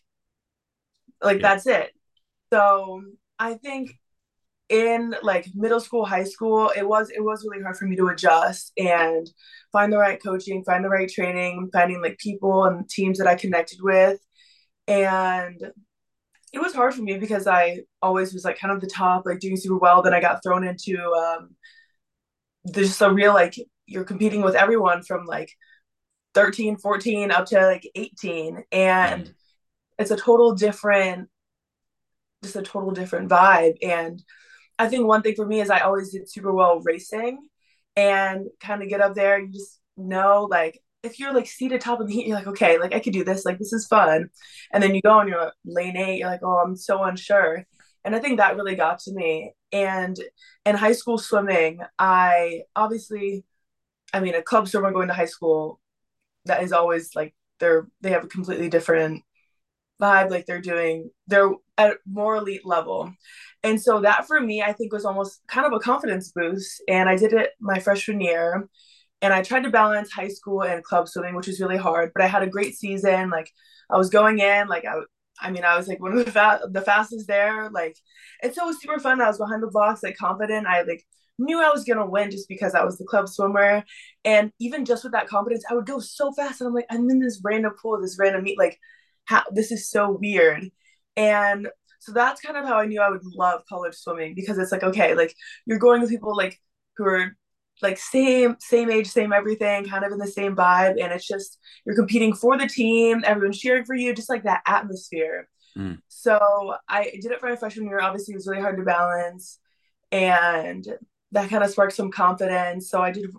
like 1.21 1.41
yeah. 1.41 1.49
that's 1.49 1.67
it. 1.67 1.91
So 2.51 3.03
I 3.37 3.55
think 3.55 3.91
in 4.69 5.15
like 5.21 5.47
middle 5.53 5.79
school, 5.79 6.05
high 6.05 6.23
school, 6.23 6.71
it 6.75 6.87
was 6.87 7.09
it 7.09 7.23
was 7.23 7.45
really 7.47 7.63
hard 7.63 7.77
for 7.77 7.85
me 7.85 7.95
to 7.97 8.07
adjust 8.07 8.71
and 8.77 9.29
find 9.71 9.93
the 9.93 9.97
right 9.97 10.21
coaching, 10.21 10.63
find 10.63 10.83
the 10.83 10.89
right 10.89 11.09
training, 11.09 11.69
finding 11.71 12.01
like 12.01 12.17
people 12.17 12.65
and 12.65 12.89
teams 12.89 13.17
that 13.19 13.27
I 13.27 13.35
connected 13.35 13.79
with. 13.81 14.19
And 14.87 15.61
it 16.53 16.59
was 16.59 16.73
hard 16.73 16.93
for 16.93 17.01
me 17.01 17.17
because 17.17 17.47
I 17.47 17.81
always 18.01 18.33
was 18.33 18.45
like 18.45 18.57
kind 18.59 18.73
of 18.73 18.81
the 18.81 18.87
top, 18.87 19.25
like 19.25 19.39
doing 19.39 19.57
super 19.57 19.77
well. 19.77 20.01
Then 20.01 20.13
I 20.13 20.21
got 20.21 20.41
thrown 20.43 20.63
into 20.63 20.97
um 21.13 21.55
there's 22.63 22.99
a 23.01 23.11
real 23.11 23.33
like 23.33 23.55
you're 23.85 24.03
competing 24.03 24.41
with 24.41 24.55
everyone 24.55 25.03
from 25.03 25.25
like 25.25 25.51
13, 26.33 26.77
14 26.77 27.31
up 27.31 27.45
to 27.47 27.61
like 27.61 27.89
18. 27.95 28.63
And 28.71 29.25
mm. 29.25 29.33
it's 29.99 30.11
a 30.11 30.17
total 30.17 30.55
different 30.55 31.29
just 32.43 32.55
a 32.55 32.61
total 32.61 32.91
different 32.91 33.29
vibe. 33.29 33.75
And 33.81 34.23
I 34.77 34.87
think 34.87 35.07
one 35.07 35.21
thing 35.21 35.35
for 35.35 35.45
me 35.45 35.61
is 35.61 35.69
I 35.69 35.79
always 35.79 36.11
did 36.11 36.29
super 36.29 36.53
well 36.53 36.81
racing 36.83 37.47
and 37.95 38.47
kind 38.59 38.83
of 38.83 38.89
get 38.89 39.01
up 39.01 39.15
there. 39.15 39.37
and 39.37 39.47
You 39.53 39.59
just 39.59 39.79
know, 39.97 40.47
like, 40.49 40.81
if 41.03 41.19
you're 41.19 41.33
like 41.33 41.47
seated 41.47 41.81
top 41.81 41.99
of 42.01 42.07
the 42.07 42.13
heat, 42.13 42.27
you're 42.27 42.37
like, 42.37 42.47
okay, 42.47 42.77
like 42.79 42.93
I 42.93 42.99
could 42.99 43.13
do 43.13 43.23
this. 43.23 43.45
Like, 43.45 43.59
this 43.59 43.73
is 43.73 43.87
fun. 43.87 44.29
And 44.73 44.81
then 44.83 44.95
you 44.95 45.01
go 45.01 45.19
on 45.19 45.27
your 45.27 45.51
lane 45.65 45.97
eight, 45.97 46.19
you're 46.19 46.29
like, 46.29 46.41
oh, 46.43 46.57
I'm 46.65 46.75
so 46.75 47.03
unsure. 47.03 47.63
And 48.03 48.15
I 48.15 48.19
think 48.19 48.37
that 48.37 48.55
really 48.55 48.75
got 48.75 48.99
to 48.99 49.13
me. 49.13 49.53
And 49.71 50.15
in 50.65 50.75
high 50.75 50.91
school 50.93 51.17
swimming, 51.17 51.79
I 51.97 52.63
obviously, 52.75 53.45
I 54.13 54.19
mean, 54.21 54.35
a 54.35 54.41
club 54.41 54.67
swimmer 54.67 54.91
going 54.91 55.07
to 55.09 55.13
high 55.13 55.25
school, 55.25 55.79
that 56.45 56.63
is 56.63 56.71
always 56.71 57.15
like 57.15 57.35
they're 57.59 57.87
they 58.01 58.11
have 58.11 58.23
a 58.25 58.27
completely 58.27 58.69
different 58.69 59.23
vibe. 60.01 60.29
Like 60.29 60.45
they're 60.45 60.61
doing, 60.61 61.11
they're 61.27 61.51
at 61.77 61.97
more 62.05 62.35
elite 62.37 62.65
level. 62.65 63.13
And 63.65 63.81
so 63.81 63.99
that 64.01 64.27
for 64.27 64.39
me, 64.39 64.61
I 64.61 64.73
think 64.73 64.93
was 64.93 65.05
almost 65.05 65.41
kind 65.47 65.65
of 65.65 65.73
a 65.73 65.79
confidence 65.79 66.31
boost. 66.31 66.83
And 66.87 67.09
I 67.09 67.17
did 67.17 67.33
it 67.33 67.49
my 67.59 67.79
freshman 67.79 68.21
year. 68.21 68.69
And 69.23 69.33
I 69.33 69.41
tried 69.41 69.63
to 69.63 69.71
balance 69.71 70.11
high 70.11 70.27
school 70.27 70.61
and 70.61 70.83
club 70.83 71.07
swimming, 71.09 71.35
which 71.35 71.47
was 71.47 71.59
really 71.59 71.77
hard. 71.77 72.11
But 72.13 72.23
I 72.23 72.27
had 72.27 72.43
a 72.43 72.47
great 72.47 72.75
season. 72.75 73.31
Like 73.31 73.49
I 73.89 73.97
was 73.97 74.11
going 74.11 74.37
in, 74.37 74.67
like 74.67 74.85
I, 74.85 74.99
I 75.41 75.49
mean, 75.49 75.65
I 75.65 75.75
was 75.77 75.87
like 75.87 75.99
one 75.99 76.15
of 76.15 76.23
the 76.23 76.31
fa- 76.31 76.61
the 76.71 76.81
fastest 76.81 77.27
there. 77.27 77.71
Like, 77.71 77.97
and 78.43 78.53
so 78.53 78.65
it 78.65 78.67
was 78.67 78.81
super 78.81 78.99
fun. 78.99 79.19
I 79.19 79.27
was 79.27 79.39
behind 79.39 79.63
the 79.63 79.67
blocks, 79.67 80.03
like 80.03 80.15
confident. 80.15 80.67
I 80.67 80.83
like 80.83 81.03
knew 81.39 81.59
I 81.59 81.71
was 81.71 81.85
gonna 81.85 82.05
win 82.05 82.29
just 82.29 82.47
because 82.47 82.75
I 82.75 82.85
was 82.85 82.99
the 82.99 83.05
club 83.05 83.27
swimmer. 83.27 83.83
And 84.23 84.51
even 84.59 84.85
just 84.85 85.03
with 85.03 85.13
that 85.13 85.27
confidence, 85.27 85.65
I 85.67 85.73
would 85.73 85.87
go 85.87 85.97
so 85.99 86.31
fast. 86.33 86.61
And 86.61 86.67
I'm 86.67 86.75
like, 86.75 86.85
I'm 86.91 87.09
in 87.09 87.19
this 87.19 87.41
random 87.43 87.73
pool, 87.81 87.99
this 87.99 88.17
random 88.19 88.43
meet. 88.43 88.59
Like, 88.59 88.77
how 89.25 89.41
this 89.51 89.71
is 89.71 89.89
so 89.89 90.11
weird. 90.21 90.69
And 91.17 91.67
so 92.05 92.11
that's 92.11 92.39
kind 92.39 92.55
of 92.55 92.65
how 92.65 92.77
I 92.77 92.85
knew 92.85 93.01
I 93.01 93.09
would 93.09 93.25
love 93.25 93.63
college 93.67 93.95
swimming 93.95 94.35
because 94.35 94.59
it's 94.59 94.71
like, 94.71 94.83
okay, 94.83 95.15
like 95.15 95.35
you're 95.65 95.79
going 95.79 96.01
with 96.01 96.11
people 96.11 96.37
like 96.37 96.59
who 96.97 97.05
are 97.05 97.35
like 97.81 97.97
same 97.97 98.55
same 98.59 98.91
age 98.91 99.07
same 99.07 99.33
everything 99.33 99.85
kind 99.85 100.05
of 100.05 100.11
in 100.11 100.19
the 100.19 100.27
same 100.27 100.55
vibe 100.55 101.01
and 101.01 101.11
it's 101.11 101.27
just 101.27 101.57
you're 101.85 101.95
competing 101.95 102.33
for 102.33 102.57
the 102.57 102.67
team 102.67 103.21
everyone's 103.25 103.59
cheering 103.59 103.83
for 103.83 103.95
you 103.95 104.13
just 104.13 104.29
like 104.29 104.43
that 104.43 104.61
atmosphere 104.65 105.49
mm. 105.77 105.97
so 106.07 106.75
i 106.87 107.11
did 107.21 107.31
it 107.31 107.39
for 107.41 107.49
my 107.49 107.55
freshman 107.57 107.87
year 107.87 107.99
obviously 107.99 108.33
it 108.33 108.37
was 108.37 108.47
really 108.47 108.61
hard 108.61 108.77
to 108.77 108.83
balance 108.83 109.59
and 110.13 110.87
that 111.33 111.49
kind 111.49 111.65
of 111.65 111.69
sparked 111.69 111.93
some 111.93 112.11
confidence 112.11 112.89
so 112.89 113.01
i 113.01 113.11
did 113.11 113.29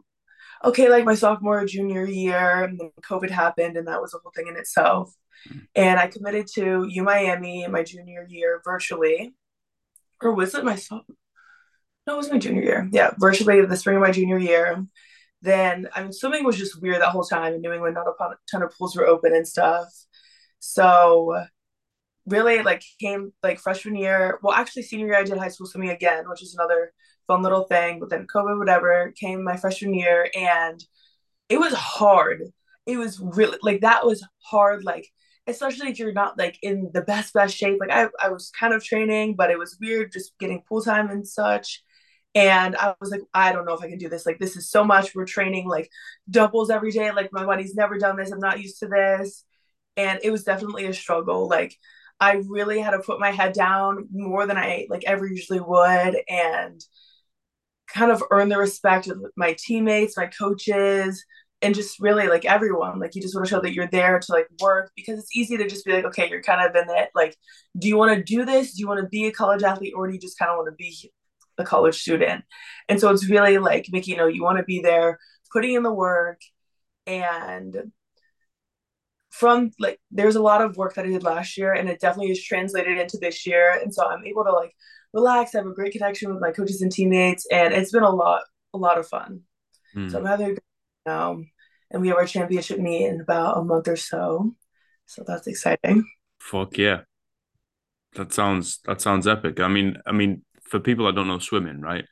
okay 0.65 0.89
like 0.89 1.05
my 1.05 1.15
sophomore 1.15 1.65
junior 1.65 2.05
year 2.05 2.65
and 2.65 2.79
then 2.79 2.91
covid 3.03 3.31
happened 3.31 3.77
and 3.77 3.89
that 3.89 4.01
was 4.01 4.15
a 4.15 4.19
whole 4.19 4.33
thing 4.35 4.49
in 4.49 4.57
itself 4.57 5.13
mm-hmm. 5.49 5.59
and 5.75 5.99
I 5.99 6.07
committed 6.09 6.47
to 6.55 6.87
U 6.89 7.03
Miami 7.03 7.65
in 7.65 7.73
my 7.73 7.83
junior 7.83 8.27
year 8.29 8.61
virtually. 8.65 9.35
Or 10.23 10.35
was 10.35 10.55
it 10.55 10.65
my 10.65 10.77
sophomore? 10.77 11.17
No, 12.07 12.15
it 12.15 12.17
was 12.17 12.31
my 12.31 12.39
junior 12.39 12.63
year. 12.63 12.89
Yeah, 12.93 13.13
virtually 13.19 13.65
the 13.65 13.77
spring 13.77 13.97
of 13.97 14.03
my 14.03 14.13
junior 14.13 14.39
year. 14.39 14.87
Then 15.43 15.89
I 15.95 16.03
mean 16.03 16.13
swimming 16.13 16.45
was 16.45 16.57
just 16.57 16.81
weird 16.81 17.01
that 17.01 17.11
whole 17.11 17.25
time 17.25 17.55
in 17.55 17.61
New 17.61 17.73
England, 17.73 17.95
not 17.95 18.07
a 18.09 18.37
ton 18.51 18.63
of 18.63 18.73
pools 18.77 18.97
were 18.97 19.07
open 19.07 19.35
and 19.35 19.47
stuff. 19.47 19.89
So 20.59 21.45
really 22.27 22.63
like 22.63 22.83
came 23.01 23.33
like 23.43 23.61
freshman 23.61 23.97
year. 23.97 24.39
Well, 24.43 24.55
actually 24.55 24.83
senior 24.83 25.07
year 25.07 25.17
I 25.17 25.25
did 25.25 25.39
high 25.39 25.49
school 25.49 25.67
swimming 25.67 25.91
again, 25.91 26.29
which 26.29 26.43
is 26.43 26.55
another 26.55 26.93
fun 27.27 27.43
little 27.43 27.65
thing. 27.65 28.01
But 28.01 28.11
then 28.11 28.27
COVID, 28.27 28.59
whatever, 28.59 29.13
came 29.17 29.45
my 29.45 29.57
freshman 29.57 29.95
year 29.95 30.31
and 30.37 30.83
it 31.49 31.59
was 31.59 31.73
hard. 31.75 32.43
It 32.87 32.97
was 32.99 33.21
really 33.21 33.59
like 33.63 33.81
that 33.81 34.07
was 34.07 34.27
hard, 34.41 34.85
like 34.85 35.09
especially 35.47 35.91
if 35.91 35.99
you're 35.99 36.13
not 36.13 36.39
like 36.39 36.59
in 36.63 36.91
the 36.93 37.03
best 37.03 37.35
best 37.35 37.57
shape. 37.57 37.79
Like 37.81 37.91
I, 37.91 38.09
I 38.23 38.31
was 38.31 38.51
kind 38.59 38.75
of 38.75 38.85
training 38.85 39.37
but 39.37 39.51
it 39.51 39.59
was 39.59 39.79
weird 39.81 40.13
just 40.13 40.39
getting 40.39 40.63
full 40.69 40.83
time 40.83 41.11
and 41.11 41.27
such. 41.27 41.83
And 42.35 42.77
i 42.77 42.95
was 43.01 43.11
like 43.11 43.23
i 43.33 43.51
don't 43.51 43.65
know 43.65 43.73
if 43.75 43.83
i 43.83 43.89
can 43.89 43.99
do 43.99 44.09
this. 44.09 44.27
Like 44.27 44.39
this 44.39 44.57
is 44.57 44.71
so 44.71 44.85
much. 44.85 45.15
We're 45.15 45.25
training 45.27 45.69
like 45.69 45.91
doubles 46.31 46.71
every 46.71 46.91
day. 46.91 47.11
Like 47.13 47.33
my 47.33 47.45
body's 47.45 47.75
never 47.75 47.99
done 47.99 48.17
this. 48.17 48.31
I'm 48.33 48.41
not 48.41 48.61
used 48.61 48.81
to 48.81 48.89
this. 48.89 49.45
And 49.97 50.21
it 50.23 50.31
was 50.31 50.45
definitely 50.45 50.87
a 50.87 50.95
struggle. 50.95 51.49
Like 51.49 51.77
i 52.21 52.43
really 52.49 52.81
had 52.81 52.93
to 52.93 52.99
put 53.01 53.21
my 53.21 53.31
head 53.31 53.53
down 53.53 54.09
more 54.11 54.47
than 54.47 54.57
i 54.57 54.87
like 54.89 55.05
ever 55.07 55.27
usually 55.27 55.61
would. 55.61 56.17
And 56.29 56.81
kind 57.93 58.11
of 58.11 58.23
earn 58.31 58.49
the 58.49 58.59
respect 58.59 59.09
of 59.09 59.25
my 59.37 59.55
teammates 59.59 60.17
my 60.17 60.27
coaches 60.27 61.25
and 61.63 61.75
just 61.75 61.99
really 62.01 62.29
like 62.29 62.45
everyone. 62.45 62.99
Like 63.01 63.15
you 63.15 63.23
just 63.23 63.35
want 63.35 63.47
to 63.47 63.51
show 63.51 63.61
that 63.61 63.73
you're 63.73 63.87
there 63.89 64.19
to 64.19 64.33
like 64.33 64.49
work 64.61 64.91
because 64.97 65.19
it's 65.19 65.35
easy 65.35 65.57
to 65.57 65.69
just 65.69 65.85
be 65.85 65.93
like 65.93 66.05
okay 66.05 66.29
you're 66.29 66.43
kind 66.43 66.69
of 66.69 66.75
in 66.77 66.95
it. 66.95 67.11
Like 67.15 67.37
do 67.79 67.89
you 67.89 67.97
want 67.97 68.17
to 68.17 68.23
do 68.23 68.45
this? 68.45 68.75
Do 68.75 68.81
you 68.81 68.89
want 68.89 69.01
to 69.01 69.09
be 69.09 69.27
a 69.27 69.33
college 69.33 69.63
athlete 69.63 69.95
or 69.97 70.07
do 70.07 70.15
you 70.15 70.21
just 70.21 70.39
kind 70.39 70.51
of 70.51 70.57
want 70.59 70.69
to 70.71 70.77
be 70.77 71.11
a 71.59 71.65
college 71.65 71.99
student? 72.01 72.45
And 72.89 73.01
so 73.01 73.11
it's 73.11 73.29
really 73.29 73.59
like 73.59 73.87
making 73.91 74.13
you 74.13 74.19
know 74.19 74.27
you 74.27 74.43
want 74.43 74.59
to 74.59 74.65
be 74.65 74.81
there 74.81 75.19
putting 75.53 75.75
in 75.75 75.83
the 75.83 75.93
work 75.93 76.41
and 77.07 77.93
from 79.31 79.71
like 79.79 80.01
there's 80.11 80.37
a 80.37 80.43
lot 80.43 80.63
of 80.63 80.77
work 80.77 80.95
that 80.95 81.05
I 81.05 81.09
did 81.09 81.23
last 81.23 81.59
year 81.59 81.73
and 81.73 81.89
it 81.89 82.01
definitely 82.01 82.33
is 82.33 82.43
translated 82.43 82.99
into 82.99 83.19
this 83.19 83.47
year 83.47 83.79
and 83.83 83.93
so 83.93 84.07
I'm 84.09 84.25
able 84.25 84.45
to 84.45 84.53
like 84.53 84.73
relax 85.17 85.55
I 85.55 85.59
have 85.59 85.67
a 85.67 85.73
great 85.73 85.93
connection 85.93 86.33
with 86.33 86.41
my 86.41 86.53
coaches 86.53 86.83
and 86.83 86.93
teammates 86.93 87.47
and 87.51 87.75
it's 87.75 87.91
been 87.91 88.05
a 88.05 88.11
lot 88.11 88.43
a 88.73 88.79
lot 88.79 88.99
of 88.99 89.09
fun 89.09 89.41
mm. 89.97 90.11
so 90.11 90.19
I'm 90.19 90.27
having 90.27 90.57
now, 91.07 91.39
and 91.91 92.03
we 92.03 92.09
have 92.09 92.19
our 92.19 92.27
championship 92.27 92.79
meet 92.79 93.07
in 93.07 93.21
about 93.21 93.57
a 93.57 93.65
month 93.65 93.89
or 93.89 93.97
so. 93.97 94.55
So 95.07 95.25
that's 95.27 95.47
exciting. 95.47 96.05
Fuck 96.41 96.77
yeah, 96.77 97.03
that 98.15 98.33
sounds 98.33 98.81
that 98.85 99.01
sounds 99.01 99.27
epic. 99.27 99.61
I 99.61 99.69
mean, 99.69 99.97
I 100.05 100.13
mean, 100.13 100.43
for 100.65 100.81
people 100.81 101.07
that 101.07 101.15
don't 101.15 101.29
know 101.29 101.39
swimming, 101.39 101.81
right? 101.81 102.05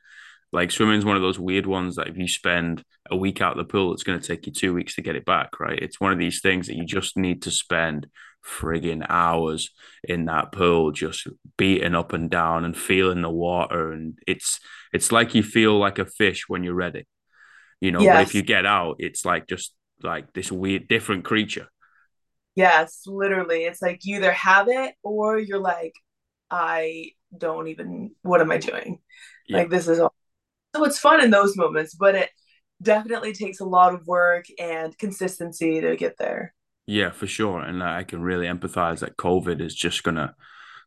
Like 0.53 0.71
swimming 0.71 0.99
is 0.99 1.05
one 1.05 1.17
of 1.17 1.23
those 1.23 1.39
weird 1.39 1.67
ones 1.67 1.97
that 1.97 2.07
if 2.07 2.17
you 2.17 2.29
spend 2.29 2.85
a 3.11 3.17
week 3.17 3.41
out 3.41 3.53
of 3.53 3.59
the 3.59 3.71
pool, 3.71 3.93
it's 3.93 4.05
going 4.05 4.21
to 4.21 4.27
take 4.27 4.47
you 4.47 4.53
two 4.53 4.73
weeks 4.73 4.95
to 4.95 5.03
get 5.03 5.17
it 5.17 5.25
back, 5.25 5.59
right? 5.59 5.79
It's 5.79 6.01
one 6.01 6.13
of 6.13 6.19
these 6.19 6.41
things 6.41 6.69
that 6.69 6.77
you 6.77 6.85
just 6.85 7.17
need 7.17 7.43
to 7.43 7.51
spend 7.51 8.07
frigging 8.45 9.05
hours 9.09 9.71
in 10.03 10.27
that 10.27 10.53
pool, 10.53 10.93
just 10.93 11.27
beating 11.57 11.95
up 11.95 12.13
and 12.13 12.31
down 12.31 12.65
and 12.65 12.77
feeling 12.77 13.23
the 13.23 13.31
water, 13.31 13.93
and 13.93 14.19
it's 14.27 14.61
it's 14.93 15.11
like 15.11 15.35
you 15.35 15.43
feel 15.43 15.79
like 15.79 15.99
a 15.99 16.05
fish 16.05 16.49
when 16.49 16.63
you're 16.63 16.75
ready. 16.75 17.07
You 17.81 17.93
know 17.93 18.01
yes. 18.01 18.17
but 18.17 18.23
if 18.23 18.35
you 18.35 18.43
get 18.43 18.65
out 18.65 18.97
it's 18.99 19.27
like 19.27 19.47
just 19.47 19.75
like 20.03 20.33
this 20.33 20.51
weird 20.51 20.89
different 20.89 21.25
creature. 21.25 21.69
Yes 22.55 23.03
literally. 23.07 23.65
It's 23.65 23.83
like 23.83 24.01
you 24.05 24.17
either 24.17 24.33
have 24.33 24.69
it 24.69 24.95
or 25.03 25.39
you're 25.39 25.59
like 25.59 25.93
i 26.51 27.11
don't 27.37 27.69
even 27.69 28.13
what 28.23 28.41
am 28.41 28.51
i 28.51 28.59
doing? 28.59 29.01
Yeah. 29.49 29.59
like 29.59 29.71
this 29.71 29.89
is 29.89 30.01
all. 30.01 30.15
So 30.75 30.85
it's 30.85 30.99
fun 30.99 31.23
in 31.23 31.31
those 31.31 31.57
moments 31.57 31.95
but 31.95 32.15
it 32.15 32.31
definitely 32.81 33.33
takes 33.33 33.61
a 33.61 33.65
lot 33.65 33.95
of 33.95 34.07
work 34.07 34.47
and 34.59 34.97
consistency 34.97 35.81
to 35.81 35.97
get 35.97 36.17
there 36.17 36.54
yeah 36.87 37.11
for 37.11 37.27
sure 37.27 37.61
and 37.61 37.83
i 37.83 38.03
can 38.03 38.23
really 38.23 38.47
empathize 38.47 39.01
that 39.01 39.17
covid 39.17 39.61
is 39.61 39.75
just 39.75 40.03
gonna 40.03 40.35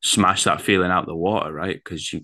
smash 0.03 0.43
that 0.43 0.61
feeling 0.61 0.91
out 0.91 1.05
the 1.05 1.15
water 1.15 1.51
right? 1.51 1.75
Because 1.83 2.13
you 2.13 2.21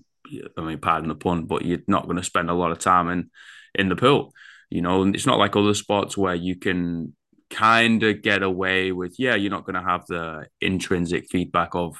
i 0.56 0.60
mean 0.60 0.78
pardon 0.78 1.08
the 1.08 1.14
pun 1.14 1.44
but 1.44 1.64
you're 1.64 1.80
not 1.86 2.04
going 2.04 2.16
to 2.16 2.22
spend 2.22 2.48
a 2.48 2.54
lot 2.54 2.70
of 2.70 2.78
time 2.78 3.10
in 3.10 3.30
in 3.74 3.88
the 3.88 3.96
pool 3.96 4.32
you 4.74 4.82
know, 4.82 5.02
and 5.02 5.14
it's 5.14 5.26
not 5.26 5.38
like 5.38 5.54
other 5.54 5.72
sports 5.72 6.16
where 6.16 6.34
you 6.34 6.56
can 6.56 7.14
kind 7.48 8.02
of 8.02 8.22
get 8.22 8.42
away 8.42 8.90
with, 8.90 9.14
yeah, 9.20 9.36
you're 9.36 9.50
not 9.50 9.64
going 9.64 9.80
to 9.80 9.88
have 9.88 10.04
the 10.06 10.48
intrinsic 10.60 11.26
feedback 11.30 11.76
of 11.76 11.96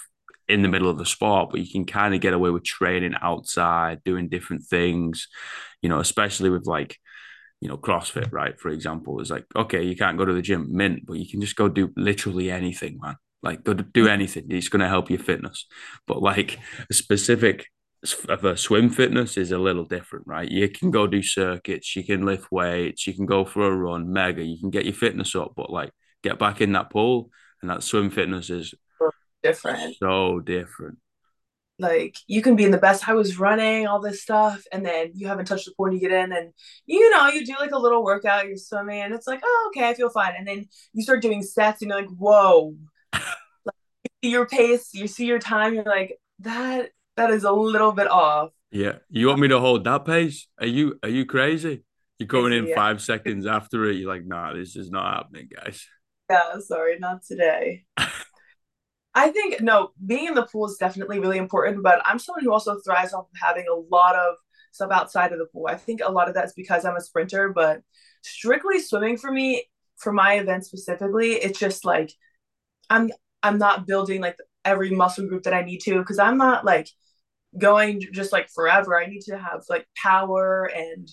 in 0.49 0.63
the 0.63 0.69
middle 0.69 0.91
of 0.91 0.99
the 0.99 1.07
sport, 1.07 1.51
but 1.51 1.61
you 1.61 1.71
can 1.71 1.85
kind 1.85 2.15
of 2.15 2.21
get 2.21 2.35
away 2.35 2.51
with 2.51 2.65
training 2.65 3.15
outside, 3.23 4.03
doing 4.05 4.29
different 4.29 4.65
things, 4.65 5.29
you 5.83 5.89
know, 5.89 6.01
especially 6.01 6.51
with 6.51 6.67
like, 6.67 6.99
you 7.65 7.71
know, 7.71 7.79
CrossFit, 7.79 8.31
right? 8.31 8.61
For 8.61 8.69
example, 8.69 9.23
is 9.23 9.31
like, 9.31 9.47
okay, 9.57 9.83
you 9.83 9.97
can't 9.97 10.19
go 10.19 10.27
to 10.27 10.35
the 10.35 10.43
gym 10.43 10.69
mint, 10.77 11.07
but 11.07 11.15
you 11.15 11.27
can 11.27 11.41
just 11.41 11.57
go 11.57 11.67
do 11.67 11.91
literally 11.97 12.51
anything, 12.51 12.99
man. 13.01 13.17
Like, 13.43 13.65
go 13.65 13.73
do 13.73 14.07
anything. 14.07 14.49
It's 14.51 14.69
going 14.69 14.83
to 14.83 14.89
help 14.89 15.09
your 15.09 15.19
fitness. 15.19 15.65
But 16.07 16.21
like 16.21 16.59
a 16.91 16.93
specific 16.93 17.69
of 18.29 18.45
a 18.45 18.55
swim 18.59 18.91
fitness 18.91 19.39
is 19.39 19.51
a 19.51 19.57
little 19.57 19.87
different, 19.87 20.27
right? 20.27 20.47
You 20.47 20.69
can 20.69 20.91
go 20.91 21.07
do 21.07 21.23
circuits, 21.23 21.97
you 21.97 22.05
can 22.05 22.27
lift 22.27 22.53
weights, 22.53 23.07
you 23.07 23.15
can 23.15 23.25
go 23.25 23.47
for 23.47 23.67
a 23.67 23.75
run, 23.75 24.13
mega, 24.13 24.45
you 24.45 24.61
can 24.61 24.69
get 24.69 24.85
your 24.85 24.93
fitness 24.93 25.35
up, 25.35 25.55
but 25.57 25.71
like 25.71 25.91
get 26.23 26.39
back 26.39 26.61
in 26.61 26.73
that 26.73 26.91
pool 26.91 27.31
and 27.63 27.71
that 27.71 27.83
swim 27.83 28.11
fitness 28.11 28.51
is 28.51 28.75
different. 29.43 29.97
So 29.97 30.41
different. 30.41 30.99
Like 31.79 32.17
you 32.29 32.41
can 32.41 32.55
be 32.55 32.65
in 32.65 32.71
the 32.71 32.79
best 32.79 33.09
I 33.09 33.15
was 33.15 33.39
running 33.39 33.87
all 33.87 34.01
this 34.01 34.23
stuff 34.23 34.63
and 34.73 34.87
then 34.87 35.11
you 35.15 35.27
haven't 35.27 35.47
touched 35.47 35.67
the 35.67 35.73
pool 35.77 35.87
and 35.87 35.95
you 35.95 36.01
get 36.01 36.13
in 36.13 36.33
and 36.33 36.53
you 36.87 37.11
know 37.11 37.29
you 37.29 37.45
do 37.45 37.55
like 37.59 37.73
a 37.73 37.79
little 37.79 38.05
workout 38.05 38.47
you're 38.47 38.57
swimming 38.57 39.01
and 39.03 39.13
it's 39.13 39.27
like 39.27 39.41
oh 39.45 39.71
okay 39.71 39.89
I 39.89 39.95
feel 39.95 40.11
fine. 40.11 40.35
And 40.39 40.47
then 40.47 40.67
you 40.93 41.03
start 41.03 41.23
doing 41.23 41.43
sets 41.43 41.83
and 41.83 41.91
you're 41.91 42.01
like 42.01 42.11
whoa. 42.11 42.77
Like, 43.65 43.75
your 44.23 44.47
pace 44.47 44.91
you 44.95 45.09
see 45.09 45.27
your 45.27 45.39
time 45.39 45.75
you're 45.75 45.85
like 45.85 46.19
that 46.41 46.91
that 47.17 47.31
is 47.31 47.45
a 47.45 47.53
little 47.53 47.93
bit 47.93 48.09
off. 48.09 48.51
Yeah. 48.71 48.97
You 49.09 49.29
want 49.29 49.41
me 49.41 49.49
to 49.49 49.61
hold 49.61 49.85
that 49.85 50.05
pace? 50.05 50.47
Are 50.61 50.67
you 50.67 50.99
are 51.03 51.09
you 51.09 51.27
crazy? 51.27 51.85
You're 52.19 52.29
coming 52.29 52.53
in 52.53 52.69
yeah. 52.69 52.77
five 52.77 53.03
seconds 53.03 53.47
after 53.47 53.85
it 53.87 53.97
you're 53.97 54.09
like 54.09 54.25
nah 54.25 54.53
this 54.53 54.77
is 54.77 54.91
not 54.91 55.17
happening 55.17 55.49
guys. 55.53 55.85
Yeah 56.31 56.59
sorry 56.61 56.99
not 57.01 57.25
today 57.25 57.85
I 59.15 59.31
think 59.31 59.61
no, 59.61 59.91
being 60.05 60.27
in 60.27 60.35
the 60.35 60.47
pool 60.47 60.67
is 60.67 60.77
definitely 60.79 61.21
really 61.21 61.39
important, 61.39 61.83
but 61.83 62.03
I'm 62.05 62.19
someone 62.19 62.45
who 62.45 62.53
also 62.53 62.81
thrives 62.81 63.13
off 63.13 63.27
of 63.27 63.41
having 63.41 63.67
a 63.71 63.95
lot 63.95 64.17
of 64.17 64.35
stuff 64.73 64.91
outside 64.91 65.33
of 65.33 65.39
the 65.39 65.47
pool. 65.47 65.67
I 65.69 65.77
think 65.77 66.01
a 66.05 66.11
lot 66.11 66.29
of 66.29 66.35
that's 66.35 66.53
because 66.53 66.85
I'm 66.85 66.97
a 66.97 67.01
sprinter, 67.01 67.51
but 67.51 67.81
strictly 68.23 68.81
swimming 68.81 69.17
for 69.17 69.31
me, 69.31 69.65
for 69.97 70.13
my 70.13 70.35
event 70.35 70.67
specifically, 70.67 71.33
it's 71.35 71.59
just 71.59 71.85
like 71.85 72.13
I'm 72.91 73.11
I'm 73.43 73.59
not 73.59 73.87
building 73.87 74.21
like 74.21 74.37
every 74.65 74.91
muscle 74.91 75.29
group 75.29 75.45
that 75.45 75.55
I 75.55 75.63
need 75.63 75.81
to 75.83 75.99
because 75.99 76.19
I'm 76.19 76.39
not 76.39 76.65
like 76.65 76.89
going 77.57 78.03
just 78.13 78.33
like 78.33 78.49
forever. 78.51 78.99
I 78.99 79.07
need 79.07 79.23
to 79.23 79.39
have 79.39 79.63
like 79.69 79.87
power 79.97 80.71
and 80.75 81.09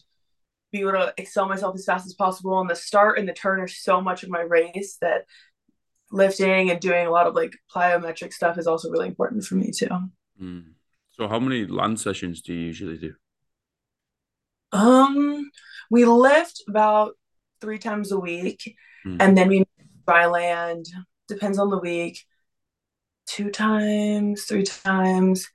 be 0.71 0.79
able 0.81 0.93
to 0.93 1.13
excel 1.17 1.47
myself 1.47 1.75
as 1.75 1.85
fast 1.85 2.05
as 2.05 2.13
possible. 2.13 2.59
And 2.61 2.69
the 2.69 2.75
start 2.75 3.19
and 3.19 3.27
the 3.27 3.33
turn 3.33 3.59
are 3.59 3.67
so 3.67 4.01
much 4.01 4.23
of 4.23 4.29
my 4.29 4.41
race 4.41 4.97
that 5.01 5.25
lifting 6.11 6.69
and 6.69 6.79
doing 6.79 7.07
a 7.07 7.11
lot 7.11 7.27
of 7.27 7.35
like 7.35 7.53
plyometric 7.73 8.33
stuff 8.33 8.57
is 8.57 8.67
also 8.67 8.89
really 8.89 9.07
important 9.07 9.43
for 9.43 9.55
me 9.55 9.71
too. 9.71 9.89
Mm. 10.41 10.73
So 11.09 11.27
how 11.27 11.39
many 11.39 11.65
land 11.65 11.99
sessions 11.99 12.41
do 12.41 12.53
you 12.53 12.59
usually 12.59 12.97
do? 12.97 13.13
Um, 14.71 15.49
we 15.89 16.05
lift 16.05 16.63
about 16.67 17.13
three 17.59 17.77
times 17.77 18.11
a 18.11 18.19
week, 18.19 18.75
mm. 19.05 19.17
and 19.19 19.37
then 19.37 19.49
we 19.49 19.65
dry 20.07 20.25
land. 20.25 20.85
Depends 21.27 21.59
on 21.59 21.69
the 21.69 21.79
week. 21.79 22.19
Two 23.27 23.49
times, 23.49 24.45
three 24.45 24.63
times, 24.63 25.47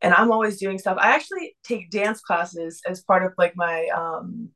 and 0.00 0.14
I'm 0.14 0.30
always 0.30 0.58
doing 0.58 0.78
stuff. 0.78 0.98
I 1.00 1.14
actually 1.14 1.56
take 1.64 1.90
dance 1.90 2.20
classes 2.20 2.80
as 2.88 3.02
part 3.02 3.24
of 3.24 3.32
like 3.36 3.54
my 3.56 3.88
um, 3.94 4.50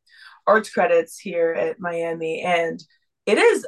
arts 0.46 0.70
credits 0.70 1.18
here 1.18 1.52
at 1.52 1.80
Miami, 1.80 2.40
and 2.42 2.82
it 3.26 3.38
is 3.38 3.66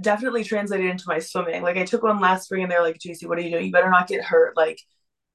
definitely 0.00 0.44
translated 0.44 0.90
into 0.90 1.04
my 1.06 1.18
swimming. 1.18 1.62
Like 1.62 1.76
I 1.76 1.84
took 1.84 2.02
one 2.02 2.20
last 2.20 2.44
spring 2.44 2.62
and 2.62 2.70
they're 2.70 2.82
like, 2.82 2.98
JC, 2.98 3.26
what 3.26 3.38
are 3.38 3.42
you 3.42 3.50
doing? 3.50 3.66
You 3.66 3.72
better 3.72 3.90
not 3.90 4.08
get 4.08 4.24
hurt. 4.24 4.56
Like, 4.56 4.80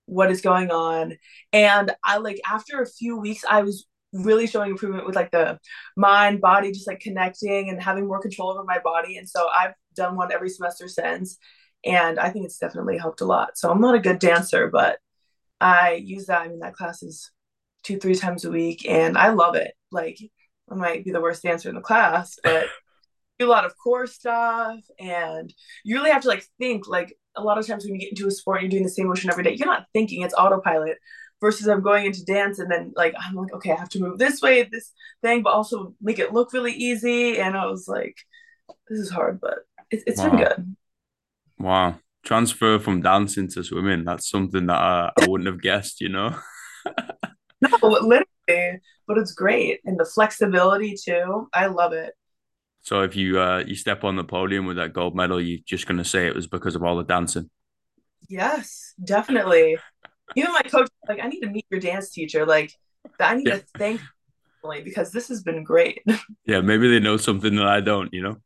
what 0.06 0.32
is 0.32 0.41
going 0.41 0.71
on? 0.71 1.17
And 1.54 1.91
I 2.04 2.17
like 2.17 2.39
after 2.47 2.82
a 2.82 2.88
few 2.88 3.17
weeks, 3.17 3.43
I 3.49 3.63
was 3.63 3.88
really 4.13 4.47
showing 4.47 4.71
improvement 4.71 5.06
with 5.06 5.15
like 5.15 5.32
the 5.32 5.60
mind, 5.97 6.41
body, 6.41 6.71
just 6.71 6.88
like 6.88 6.99
connecting 6.99 7.69
and 7.69 7.82
having 7.82 8.08
more 8.08 8.21
control 8.21 8.51
over 8.51 8.63
my 8.63 8.80
body. 8.80 9.17
And 9.17 9.28
so 9.30 9.47
I've 9.47 9.73
done 9.95 10.15
one 10.15 10.32
every 10.32 10.49
semester 10.49 10.88
since. 10.88 11.38
And 11.84 12.19
I 12.19 12.30
think 12.30 12.45
it's 12.45 12.58
definitely 12.58 12.97
helped 12.97 13.21
a 13.21 13.25
lot. 13.25 13.58
So 13.58 13.69
I'm 13.69 13.82
not 13.82 13.95
a 13.95 13.99
good 13.99 14.19
dancer, 14.19 14.69
but 14.71 14.97
I 15.60 15.93
use 15.93 16.28
that. 16.28 16.41
I 16.41 16.47
mean, 16.47 16.60
that 16.60 16.75
class 16.75 17.04
is 17.04 17.32
two, 17.84 17.97
three 17.97 18.15
times 18.15 18.45
a 18.45 18.51
week 18.51 18.88
and 18.88 19.17
I 19.17 19.30
love 19.30 19.56
it. 19.56 19.73
Like 19.91 20.17
I 20.69 20.75
might 20.75 21.06
be 21.06 21.12
the 21.12 21.21
worst 21.21 21.43
dancer 21.43 21.69
in 21.69 21.75
the 21.75 21.82
class, 21.82 22.38
but 22.43 22.67
a 23.43 23.45
lot 23.45 23.65
of 23.65 23.78
core 23.78 24.08
stuff 24.08 24.80
and 24.98 25.54
you 25.84 25.95
really 25.95 26.12
have 26.12 26.21
to 26.21 26.28
like 26.28 26.45
think 26.58 26.88
like 26.88 27.17
a 27.36 27.43
lot 27.43 27.58
of 27.58 27.67
times 27.67 27.84
when 27.84 27.93
you 27.93 28.00
get 28.00 28.12
into 28.12 28.28
a 28.28 28.32
sport 28.32 28.62
you're 28.62 28.69
doing 28.69 28.84
the 28.84 28.89
same 28.89 29.08
motion 29.08 29.30
every 29.30 29.43
day 29.43 29.54
you're 29.54 29.67
not 29.67 29.86
thinking 29.93 30.21
it's 30.21 30.34
autopilot 30.34 30.98
versus 31.41 31.67
i'm 31.67 31.82
going 31.82 32.06
into 32.06 32.24
dance 32.24 32.60
and 32.60 32.71
then 32.71 32.93
like 32.95 33.13
i'm 33.19 33.36
like 33.36 33.54
okay 33.54 33.71
i 33.71 33.76
have 33.76 33.89
to 33.89 34.00
move 34.00 34.17
this 34.17 34.41
way 34.41 34.63
this 34.63 34.93
thing 35.21 35.43
but 35.43 35.54
also 35.54 35.93
make 36.02 36.17
it 36.17 36.34
look 36.34 36.54
really 36.54 36.71
easy 36.71 37.38
and 37.38 37.58
i 37.58 37.65
was 37.65 37.88
like 37.88 38.15
this 38.88 39.00
is 39.00 39.10
hard 39.10 39.39
but 39.41 39.60
it, 39.91 40.04
it's 40.08 40.19
wow. 40.19 40.30
been 40.30 40.39
good. 40.39 40.76
Wow. 41.60 42.00
Transfer 42.24 42.80
from 42.80 43.02
dancing 43.02 43.48
to 43.50 43.63
swimming 43.63 44.06
that's 44.06 44.30
something 44.30 44.65
that 44.67 44.78
i, 44.78 45.12
I 45.21 45.28
wouldn't 45.28 45.48
have 45.48 45.62
guessed 45.62 46.02
you 46.02 46.10
know? 46.10 46.36
No 47.62 47.69
literally 47.82 48.82
but 49.08 49.17
it's 49.17 49.32
great 49.34 49.80
and 49.86 50.00
the 50.00 50.06
flexibility 50.06 50.95
too 50.95 51.48
i 51.54 51.65
love 51.67 51.93
it 51.93 52.13
so 52.86 53.02
if 53.02 53.15
you 53.15 53.39
uh, 53.41 53.63
you 53.65 53.74
step 53.74 54.04
on 54.04 54.15
the 54.15 54.24
podium 54.24 54.67
with 54.67 54.78
that 54.78 54.93
gold 54.93 55.15
medal, 55.15 55.41
you're 55.41 55.58
just 55.65 55.88
going 55.88 55.98
to 55.98 56.06
say 56.06 56.28
it 56.28 56.36
was 56.36 56.45
because 56.45 56.76
of 56.76 56.84
all 56.84 56.95
the 56.95 57.04
dancing. 57.04 57.50
Yes, 58.30 58.93
definitely. 59.04 59.80
Even 60.36 60.54
my 60.54 60.62
coach, 60.62 60.88
like, 61.10 61.19
I 61.19 61.28
need 61.28 61.39
to 61.39 61.50
meet 61.50 61.65
your 61.71 61.80
dance 61.80 62.12
teacher. 62.12 62.45
Like, 62.45 62.74
I 63.19 63.38
need 63.38 63.48
yeah. 63.48 63.58
to 63.58 63.63
thank 63.76 64.02
because 64.84 65.12
this 65.12 65.30
has 65.30 65.41
been 65.41 65.63
great. 65.63 66.02
Yeah, 66.48 66.62
maybe 66.62 66.88
they 66.88 67.00
know 67.00 67.17
something 67.17 67.56
that 67.56 67.65
I 67.65 67.82
don't. 67.82 68.13
You 68.13 68.21
know. 68.21 68.38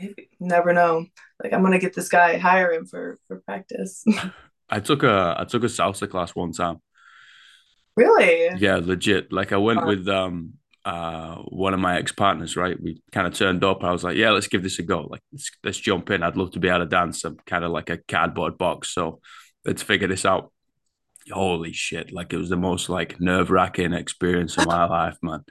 Maybe 0.00 0.30
never 0.40 0.72
know. 0.72 1.06
Like, 1.40 1.52
I'm 1.52 1.62
gonna 1.62 1.78
get 1.78 1.94
this 1.94 2.08
guy, 2.08 2.38
hire 2.38 2.72
him 2.72 2.86
for 2.86 3.18
for 3.28 3.38
practice. 3.38 4.04
I 4.68 4.80
took 4.80 5.04
a 5.04 5.36
I 5.38 5.44
took 5.44 5.62
a 5.62 5.66
salsa 5.66 6.10
class 6.10 6.34
one 6.34 6.50
time. 6.50 6.80
Really? 7.96 8.58
Yeah, 8.58 8.80
legit. 8.82 9.32
Like 9.32 9.52
I 9.52 9.58
went 9.58 9.86
with 9.86 10.08
um 10.08 10.54
uh, 10.84 11.36
one 11.48 11.74
of 11.74 11.80
my 11.80 11.98
ex 11.98 12.12
partners, 12.12 12.56
right? 12.56 12.80
We 12.80 13.02
kind 13.12 13.26
of 13.26 13.34
turned 13.34 13.64
up. 13.64 13.82
I 13.82 13.92
was 13.92 14.04
like, 14.04 14.16
yeah, 14.16 14.30
let's 14.30 14.48
give 14.48 14.62
this 14.62 14.78
a 14.78 14.82
go. 14.82 15.02
Like, 15.02 15.22
let's, 15.32 15.50
let's 15.62 15.78
jump 15.78 16.10
in. 16.10 16.22
I'd 16.22 16.36
love 16.36 16.52
to 16.52 16.60
be 16.60 16.68
able 16.68 16.80
to 16.80 16.86
dance. 16.86 17.24
I'm 17.24 17.36
kind 17.46 17.64
of 17.64 17.70
like 17.70 17.90
a 17.90 17.98
cardboard 17.98 18.58
box. 18.58 18.92
So 18.92 19.20
let's 19.64 19.82
figure 19.82 20.08
this 20.08 20.24
out. 20.24 20.52
Holy 21.30 21.72
shit. 21.72 22.12
Like, 22.12 22.32
it 22.32 22.36
was 22.36 22.50
the 22.50 22.56
most 22.56 22.88
like 22.88 23.20
nerve 23.20 23.50
wracking 23.50 23.94
experience 23.94 24.58
of 24.58 24.66
my 24.66 24.84
life, 24.88 25.16
man. 25.22 25.44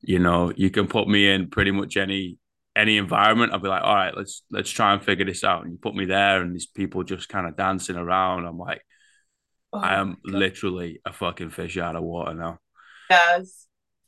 You 0.00 0.18
know, 0.18 0.52
you 0.56 0.70
can 0.70 0.86
put 0.86 1.08
me 1.08 1.28
in 1.28 1.50
pretty 1.50 1.72
much 1.72 1.96
any 1.96 2.38
any 2.76 2.96
environment, 2.96 3.52
I'll 3.52 3.58
be 3.58 3.68
like, 3.68 3.82
all 3.82 3.94
right, 3.94 4.16
let's 4.16 4.42
let's 4.50 4.70
try 4.70 4.92
and 4.92 5.02
figure 5.02 5.24
this 5.24 5.44
out. 5.44 5.62
And 5.62 5.72
you 5.72 5.78
put 5.78 5.94
me 5.94 6.04
there, 6.04 6.40
and 6.40 6.54
these 6.54 6.66
people 6.66 7.02
just 7.02 7.28
kind 7.28 7.46
of 7.46 7.56
dancing 7.56 7.96
around. 7.96 8.46
I'm 8.46 8.58
like, 8.58 8.82
oh 9.72 9.80
I 9.80 9.94
am 9.94 10.18
literally 10.24 11.00
a 11.04 11.12
fucking 11.12 11.50
fish 11.50 11.76
out 11.78 11.96
of 11.96 12.02
water 12.02 12.34
now. 12.34 12.58
Yes, 13.10 13.66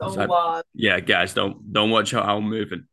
lot. 0.08 0.64
Yeah, 0.74 1.00
guys, 1.00 1.34
don't 1.34 1.72
don't 1.72 1.90
watch 1.90 2.12
how 2.12 2.36
I'm 2.36 2.48
moving. 2.48 2.84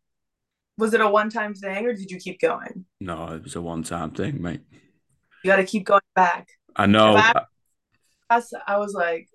Was 0.77 0.93
it 0.93 1.01
a 1.01 1.09
one 1.09 1.29
time 1.29 1.53
thing 1.53 1.85
or 1.85 1.93
did 1.93 2.09
you 2.09 2.17
keep 2.17 2.39
going? 2.39 2.85
No, 3.01 3.27
it 3.33 3.43
was 3.43 3.55
a 3.55 3.61
one 3.61 3.83
time 3.83 4.11
thing, 4.11 4.41
mate. 4.41 4.61
You 5.43 5.51
got 5.51 5.57
to 5.57 5.65
keep 5.65 5.85
going 5.85 6.01
back. 6.15 6.47
I 6.75 6.85
know. 6.85 7.15
I, 7.15 8.41
I 8.67 8.77
was 8.77 8.93
like, 8.93 9.27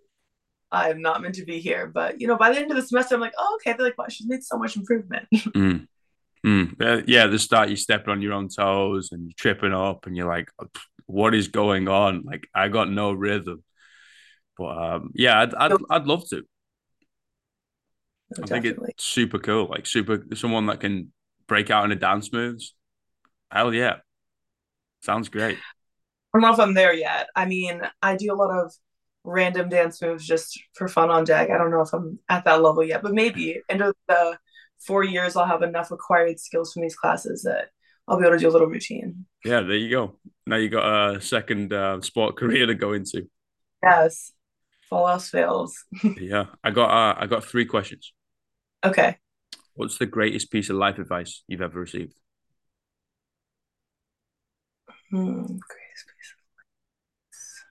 I 0.71 0.91
am 0.91 1.01
not 1.01 1.23
meant 1.23 1.37
to 1.37 1.45
be 1.45 1.61
here. 1.61 1.87
But 1.87 2.21
you 2.21 2.27
know, 2.27 2.37
by 2.37 2.53
the 2.53 2.59
end 2.59 2.71
of 2.71 2.77
the 2.77 2.83
semester, 2.83 3.15
I'm 3.15 3.21
like, 3.21 3.35
oh, 3.39 3.59
okay. 3.61 3.75
They're 3.77 3.87
like, 3.87 3.99
wow, 3.99 4.07
she's 4.09 4.27
made 4.27 4.43
so 4.43 4.59
much 4.59 4.77
improvement. 4.77 5.27
mm. 5.35 5.87
Mm. 6.45 7.05
Yeah, 7.07 7.27
the 7.27 7.39
start 7.39 7.71
you 7.71 7.77
stepping 7.77 8.11
on 8.11 8.21
your 8.21 8.35
own 8.35 8.49
toes 8.49 9.11
and 9.13 9.25
you're 9.25 9.33
tripping 9.37 9.73
up, 9.73 10.07
and 10.07 10.17
you're 10.17 10.29
like, 10.29 10.51
what 11.07 11.35
is 11.35 11.49
going 11.49 11.89
on? 11.89 12.23
Like, 12.25 12.49
I 12.55 12.69
got 12.69 12.91
no 12.91 13.13
rhythm. 13.13 13.63
But 14.59 14.77
um, 14.79 15.11
yeah, 15.15 15.41
I'd, 15.41 15.55
I'd, 15.55 15.73
I'd 15.91 16.07
love 16.07 16.29
to. 16.31 16.45
I 18.43 18.47
think 18.47 18.65
it's 18.65 19.05
super 19.05 19.39
cool. 19.39 19.67
Like 19.67 19.87
super 19.87 20.25
someone 20.35 20.67
that 20.67 20.81
can 20.81 21.13
break 21.47 21.71
out 21.71 21.85
into 21.85 21.97
dance 21.97 22.33
moves. 22.33 22.75
Hell 23.51 23.73
yeah. 23.73 23.97
Sounds 25.03 25.29
great. 25.29 25.59
I 25.59 26.39
don't 26.39 26.43
know 26.43 26.53
if 26.53 26.59
I'm 26.59 26.75
there 26.75 26.95
yet. 26.95 27.29
I 27.37 27.47
mean, 27.47 27.83
I 28.03 28.17
do 28.17 28.33
a 28.33 28.35
lot 28.35 28.51
of 28.51 28.73
random 29.23 29.69
dance 29.69 30.03
moves 30.03 30.27
just 30.27 30.61
for 30.75 30.89
fun 30.89 31.11
on 31.11 31.25
deck. 31.25 31.51
I 31.51 31.59
don't 31.59 31.71
know 31.71 31.83
if 31.83 31.93
I'm 31.93 32.19
at 32.29 32.45
that 32.45 32.63
level 32.63 32.83
yet, 32.83 33.03
but 33.03 33.13
maybe 33.13 33.61
into 33.69 33.95
the 34.09 34.39
four 34.81 35.05
years 35.05 35.37
I'll 35.37 35.47
have 35.47 35.63
enough 35.63 35.91
acquired 35.91 36.41
skills 36.41 36.73
from 36.73 36.83
these 36.83 36.97
classes 36.97 37.43
that 37.43 37.69
I'll 38.09 38.19
be 38.19 38.27
able 38.27 38.37
to 38.37 38.41
do 38.41 38.49
a 38.49 38.51
little 38.51 38.69
routine. 38.69 39.27
Yeah, 39.45 39.61
there 39.61 39.77
you 39.77 39.91
go. 39.91 40.19
Now 40.47 40.57
you 40.57 40.69
got 40.69 41.15
a 41.15 41.21
second 41.21 41.73
uh, 41.73 42.01
sport 42.01 42.37
career 42.39 42.67
to 42.67 42.75
go 42.75 42.93
into. 42.93 43.29
Yes 43.83 44.33
all 44.91 45.09
else 45.09 45.31
fails. 45.31 45.85
yeah, 46.17 46.47
I 46.63 46.71
got 46.71 46.91
uh, 46.91 47.15
I 47.21 47.27
got 47.27 47.45
three 47.45 47.65
questions. 47.65 48.13
Okay. 48.85 49.19
What's 49.75 49.99
the 49.99 50.07
greatest 50.07 50.51
piece 50.51 50.71
of 50.71 50.77
life 50.77 50.99
advice 50.99 51.43
you've 51.49 51.61
ever 51.63 51.81
received? 51.81 52.15
Hmm, 55.11 55.43
greatest 55.47 56.07
piece 56.07 56.33
of 56.33 56.41
advice. 57.31 57.65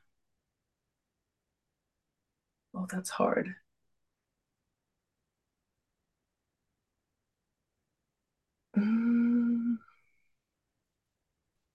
Oh, 2.73 2.87
that's 2.91 3.09
hard. 3.09 3.55
Mm. 8.77 9.77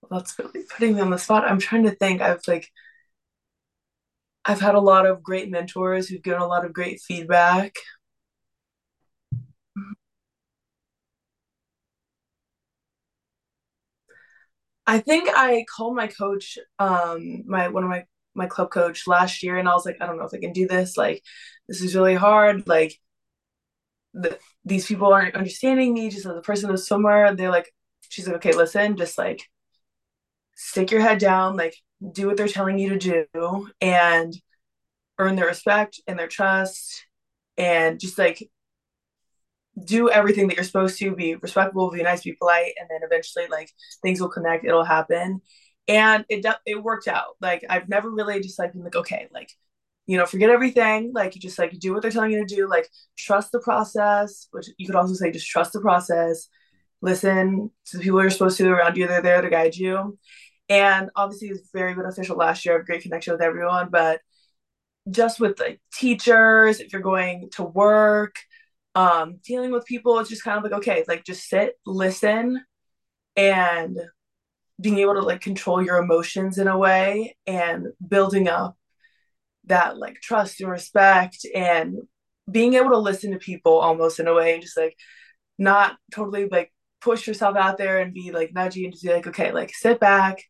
Well, 0.03 0.20
that's 0.20 0.38
really 0.38 0.64
putting 0.68 0.94
me 0.96 1.01
on 1.01 1.11
the 1.11 1.18
spot. 1.18 1.44
I'm 1.44 1.59
trying 1.59 1.85
to 1.85 1.90
think. 1.94 2.20
I've 2.20 2.46
like 2.46 2.70
I've 4.49 4.61
had 4.61 4.75
a 4.75 4.81
lot 4.81 5.07
of 5.07 5.23
great 5.23 5.49
mentors 5.51 6.09
who've 6.09 6.23
given 6.23 6.41
a 6.41 6.47
lot 6.47 6.65
of 6.65 6.73
great 6.73 7.01
feedback. 7.01 7.77
I 14.87 14.99
think 15.01 15.29
I 15.33 15.65
called 15.77 15.97
my 15.97 16.07
coach, 16.07 16.59
um, 16.79 17.45
my 17.47 17.69
one 17.69 17.85
of 17.85 17.91
my 17.91 18.05
my 18.35 18.47
club 18.47 18.71
coach 18.71 19.07
last 19.07 19.43
year, 19.43 19.59
and 19.59 19.69
I 19.69 19.75
was 19.75 19.85
like, 19.85 19.97
I 20.01 20.07
don't 20.07 20.17
know 20.19 20.25
if 20.25 20.35
I 20.35 20.39
can 20.39 20.53
do 20.53 20.67
this. 20.69 20.97
Like, 20.97 21.23
this 21.69 21.83
is 21.83 21.95
really 21.95 22.15
hard. 22.15 22.67
Like, 22.69 22.95
the, 24.15 24.39
these 24.65 24.87
people 24.87 25.13
aren't 25.13 25.35
understanding 25.37 25.95
me. 25.95 26.11
Just 26.11 26.27
as 26.27 26.37
a 26.37 26.41
person 26.41 26.71
of 26.71 26.81
swimmer, 26.81 27.35
they're 27.35 27.51
like, 27.51 27.73
she's 28.09 28.27
like, 28.27 28.37
okay, 28.37 28.53
listen, 28.53 28.97
just 28.97 29.19
like 29.19 29.43
stick 30.57 30.91
your 30.91 31.01
head 31.01 31.19
down, 31.19 31.57
like 31.57 31.75
do 32.13 32.27
what 32.27 32.37
they're 32.37 32.49
telling 32.49 32.79
you 32.79 32.99
to 32.99 33.27
do, 33.35 33.71
and 33.81 34.35
earn 35.19 35.37
their 35.37 35.47
respect 35.47 36.01
and 36.07 36.19
their 36.19 36.29
trust, 36.29 37.07
and 37.57 38.01
just 38.01 38.19
like 38.19 38.49
do 39.85 40.11
everything 40.11 40.49
that 40.49 40.57
you're 40.57 40.65
supposed 40.65 40.99
to 40.99 41.15
be 41.15 41.37
respectful 41.37 41.89
be 41.91 42.03
nice 42.03 42.23
be 42.25 42.33
polite 42.33 42.73
and 42.81 42.89
then 42.91 43.01
eventually 43.05 43.47
like 43.47 43.71
things 44.03 44.21
will 44.21 44.29
connect 44.29 44.65
it'll 44.65 44.83
happen 44.83 45.41
and 45.89 46.25
it 46.29 46.45
it 46.67 46.83
worked 46.83 47.09
out. 47.09 47.37
Like 47.41 47.65
I've 47.69 47.89
never 47.89 48.11
really 48.11 48.41
just 48.41 48.59
like 48.59 48.73
been 48.73 48.85
like 48.85 48.95
okay, 48.95 49.29
like 49.33 49.51
you 50.07 50.17
know, 50.17 50.27
forget 50.27 50.51
everything. 50.51 51.13
Like 51.15 51.35
you 51.35 51.41
just 51.41 51.59
like 51.59 51.79
do 51.79 51.93
what 51.93 52.03
they're 52.03 52.11
telling 52.11 52.33
you 52.33 52.47
to 52.47 52.55
do. 52.55 52.69
Like 52.69 52.89
trust 53.17 53.53
the 53.53 53.61
process, 53.61 54.49
which 54.53 54.67
you 54.77 54.87
could 54.87 54.97
also 54.97 55.15
say 55.15 55.33
just 55.33 55.49
trust 55.49 55.73
the 55.73 55.81
process. 55.81 56.49
Listen 57.01 57.71
to 57.87 57.97
the 57.97 58.03
people 58.03 58.21
you're 58.21 58.31
supposed 58.31 58.59
to 58.59 58.69
around 58.69 58.97
you. 58.97 59.07
They're 59.07 59.23
there 59.23 59.41
to 59.41 59.51
guide 59.51 59.77
you. 59.77 60.19
And 60.69 61.11
obviously, 61.17 61.49
it's 61.49 61.71
very 61.73 61.95
beneficial 61.95 62.37
last 62.37 62.65
year. 62.65 62.75
I 62.75 62.79
have 62.79 62.87
great 62.87 63.03
connection 63.03 63.33
with 63.33 63.43
everyone, 63.43 63.89
but 63.91 64.21
just 65.11 65.41
with 65.41 65.59
like 65.59 65.81
teachers, 65.95 66.81
if 66.81 66.93
you're 66.93 67.03
going 67.03 67.51
to 67.53 67.63
work, 67.65 68.37
um, 68.95 69.39
dealing 69.45 69.71
with 69.71 69.87
people, 69.87 70.19
it's 70.19 70.31
just 70.31 70.45
kind 70.45 70.59
of 70.59 70.65
like 70.65 70.73
okay, 70.73 71.05
like 71.09 71.25
just 71.25 71.49
sit, 71.49 71.75
listen, 71.87 72.63
and 73.37 73.99
being 74.81 74.99
able 74.99 75.15
to 75.15 75.21
like 75.21 75.41
control 75.41 75.83
your 75.83 75.99
emotions 75.99 76.59
in 76.59 76.69
a 76.69 76.79
way 76.79 77.37
and 77.47 77.89
building 78.07 78.49
up 78.49 78.77
that 79.65 79.99
like 79.99 80.21
trust 80.21 80.61
and 80.61 80.71
respect 80.71 81.47
and 81.55 81.97
being 82.51 82.75
able 82.75 82.91
to 82.91 82.99
listen 82.99 83.33
to 83.33 83.39
people 83.39 83.79
almost 83.79 84.21
in 84.21 84.29
a 84.29 84.35
way 84.35 84.55
and 84.55 84.63
just 84.63 84.77
like 84.77 84.97
not 85.59 85.97
totally 86.13 86.49
like 86.49 86.73
push 87.01 87.27
yourself 87.27 87.57
out 87.57 87.77
there 87.79 88.01
and 88.01 88.15
be 88.15 88.31
like 88.33 88.53
nudgy 88.55 88.85
and 88.85 88.93
just 88.93 89.05
be 89.05 89.13
like 89.13 89.27
okay 89.27 89.53
like 89.53 89.73
sit 89.75 90.01
back 90.01 90.43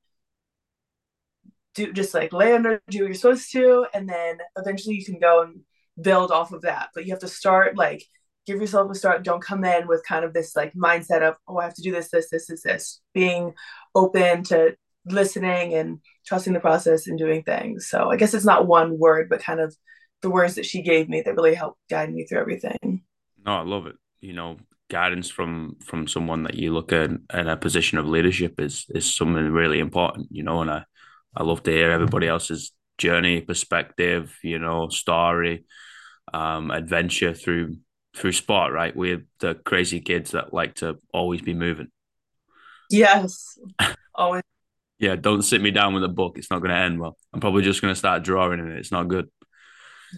do 1.87 1.93
just 1.93 2.15
like 2.15 2.33
lay 2.33 2.53
under 2.53 2.81
do 2.91 3.01
what 3.01 3.07
you're 3.07 3.15
supposed 3.15 3.51
to 3.53 3.87
and 3.95 4.09
then 4.09 4.39
eventually 4.57 4.97
you 4.97 5.05
can 5.05 5.19
go 5.19 5.43
and 5.43 5.61
build 6.01 6.31
off 6.31 6.53
of 6.53 6.63
that 6.63 6.89
but 6.95 7.05
you 7.05 7.13
have 7.13 7.21
to 7.21 7.29
start 7.29 7.77
like 7.77 8.03
give 8.49 8.61
yourself 8.61 8.91
a 8.91 8.95
start. 8.95 9.23
Don't 9.23 9.45
come 9.45 9.63
in 9.63 9.87
with 9.87 10.03
kind 10.07 10.25
of 10.25 10.33
this 10.33 10.57
like 10.57 10.73
mindset 10.73 11.23
of, 11.23 11.37
oh, 11.47 11.59
I 11.59 11.65
have 11.65 11.75
to 11.75 11.83
do 11.83 11.93
this, 11.93 12.11
this, 12.11 12.31
this, 12.31 12.47
this, 12.47 12.63
this. 12.63 13.01
Being 13.13 13.53
open 13.95 14.43
to 14.45 14.75
listening 15.05 15.75
and 15.75 15.99
trusting 16.27 16.55
the 16.55 16.61
process 16.61 17.07
and 17.07 17.19
doing 17.19 17.43
things. 17.43 17.89
So 17.89 18.11
I 18.11 18.17
guess 18.17 18.33
it's 18.33 18.47
not 18.47 18.67
one 18.67 18.99
word, 18.99 19.29
but 19.29 19.43
kind 19.43 19.61
of 19.61 19.77
the 20.23 20.31
words 20.31 20.55
that 20.55 20.65
she 20.65 20.83
gave 20.83 21.11
me 21.11 21.21
that 21.21 21.35
really 21.35 21.55
helped 21.55 21.79
guide 21.91 22.13
me 22.13 22.25
through 22.25 22.41
everything. 22.41 23.03
No, 23.45 23.53
I 23.53 23.63
love 23.63 23.87
it. 23.87 23.97
You 24.21 24.33
know, 24.33 24.57
guidance 24.91 25.29
from 25.29 25.77
from 25.85 26.09
someone 26.09 26.45
that 26.45 26.55
you 26.55 26.73
look 26.73 26.93
at 26.93 27.11
in 27.11 27.49
a 27.49 27.57
position 27.57 27.99
of 27.99 28.09
leadership 28.09 28.59
is 28.59 28.87
is 28.89 29.15
something 29.15 29.51
really 29.51 29.79
important. 29.79 30.29
You 30.31 30.43
know, 30.43 30.63
and 30.63 30.71
I 30.71 30.85
I 31.37 31.43
love 31.43 31.63
to 31.65 31.71
hear 31.71 31.91
everybody 31.91 32.27
else's 32.27 32.73
journey, 32.99 33.41
perspective, 33.41 34.37
you 34.43 34.59
know, 34.59 34.89
story, 34.89 35.65
um, 36.33 36.71
adventure 36.71 37.35
through 37.35 37.77
through 38.17 38.33
sport, 38.33 38.73
right? 38.73 38.95
We're 38.95 39.25
the 39.39 39.55
crazy 39.55 40.01
kids 40.01 40.33
that 40.33 40.53
like 40.53 40.75
to 40.77 40.99
always 41.13 41.41
be 41.41 41.55
moving. 41.55 41.89
Yes. 42.91 43.59
Always. 44.15 44.43
yeah, 44.99 45.15
don't 45.15 45.43
sit 45.43 45.61
me 45.61 45.71
down 45.71 45.95
with 45.95 46.03
a 46.03 46.09
book. 46.09 46.39
It's 46.39 46.51
not 46.51 46.59
going 46.59 46.71
to 46.71 46.77
end 46.77 46.99
well. 46.99 47.17
I'm 47.33 47.41
probably 47.41 47.63
just 47.63 47.81
going 47.81 47.93
to 47.93 47.99
start 47.99 48.25
drawing 48.25 48.59
in 48.59 48.71
it. 48.71 48.79
It's 48.79 48.91
not 48.91 49.07
good. 49.07 49.29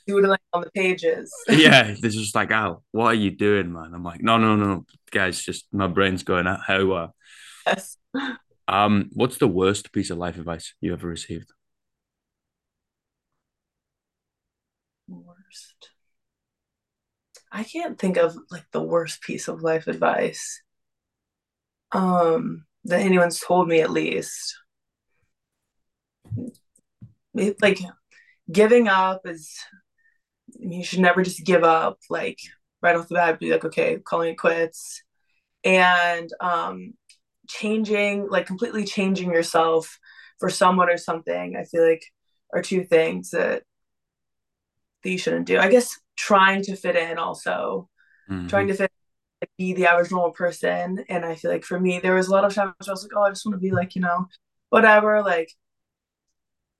Doodling 0.06 0.38
on 0.54 0.62
the 0.62 0.70
pages. 0.70 1.30
yeah, 1.48 1.94
they're 2.00 2.10
just 2.10 2.34
like, 2.34 2.50
Al, 2.50 2.82
what 2.92 3.06
are 3.06 3.14
you 3.14 3.30
doing, 3.30 3.72
man? 3.72 3.92
I'm 3.92 4.04
like, 4.04 4.22
no, 4.22 4.38
no, 4.38 4.56
no, 4.56 4.86
guys, 5.10 5.42
just 5.42 5.66
my 5.72 5.86
brain's 5.86 6.22
going 6.22 6.46
out. 6.46 6.60
How? 6.66 6.90
Uh... 6.92 7.08
Yes. 7.66 7.98
Um, 8.70 9.10
what's 9.12 9.36
the 9.38 9.48
worst 9.48 9.92
piece 9.92 10.10
of 10.10 10.18
life 10.18 10.36
advice 10.38 10.74
you 10.80 10.92
ever 10.92 11.08
received? 11.08 11.52
Worst. 15.08 15.90
I 17.52 17.62
can't 17.64 17.96
think 17.98 18.16
of 18.16 18.36
like 18.50 18.64
the 18.72 18.82
worst 18.82 19.22
piece 19.22 19.46
of 19.46 19.62
life 19.62 19.86
advice 19.86 20.62
um 21.92 22.64
that 22.84 23.00
anyone's 23.00 23.40
told 23.40 23.68
me 23.68 23.80
at 23.80 23.90
least. 23.90 24.56
It, 27.34 27.56
like 27.62 27.78
giving 28.52 28.88
up 28.88 29.22
is 29.26 29.56
you 30.58 30.84
should 30.84 31.00
never 31.00 31.22
just 31.22 31.44
give 31.44 31.64
up 31.64 31.98
like 32.10 32.38
right 32.82 32.96
off 32.96 33.08
the 33.08 33.14
bat 33.14 33.38
be 33.40 33.52
like 33.52 33.64
okay 33.64 33.98
calling 33.98 34.30
it 34.32 34.38
quits 34.38 35.02
and 35.64 36.30
um 36.40 36.94
changing 37.50 38.28
like 38.28 38.46
completely 38.46 38.84
changing 38.84 39.30
yourself 39.30 39.98
for 40.38 40.48
someone 40.48 40.88
or 40.88 40.96
something 40.96 41.56
i 41.56 41.64
feel 41.64 41.86
like 41.86 42.04
are 42.54 42.62
two 42.62 42.84
things 42.84 43.30
that 43.30 43.62
that 45.02 45.10
you 45.10 45.18
shouldn't 45.18 45.46
do 45.46 45.58
i 45.58 45.68
guess 45.68 45.98
trying 46.16 46.62
to 46.62 46.76
fit 46.76 46.96
in 46.96 47.18
also 47.18 47.88
mm-hmm. 48.30 48.46
trying 48.46 48.68
to 48.68 48.74
fit 48.74 48.90
be 49.56 49.72
the 49.72 49.86
average 49.86 50.10
normal 50.10 50.32
person 50.32 51.02
and 51.08 51.24
i 51.24 51.34
feel 51.34 51.50
like 51.50 51.64
for 51.64 51.80
me 51.80 51.98
there 51.98 52.14
was 52.14 52.28
a 52.28 52.30
lot 52.30 52.44
of 52.44 52.54
times 52.54 52.74
i 52.86 52.90
was 52.90 53.02
like 53.02 53.12
oh 53.16 53.22
i 53.22 53.30
just 53.30 53.44
want 53.46 53.54
to 53.54 53.60
be 53.60 53.70
like 53.70 53.94
you 53.94 54.02
know 54.02 54.28
whatever 54.68 55.22
like 55.22 55.50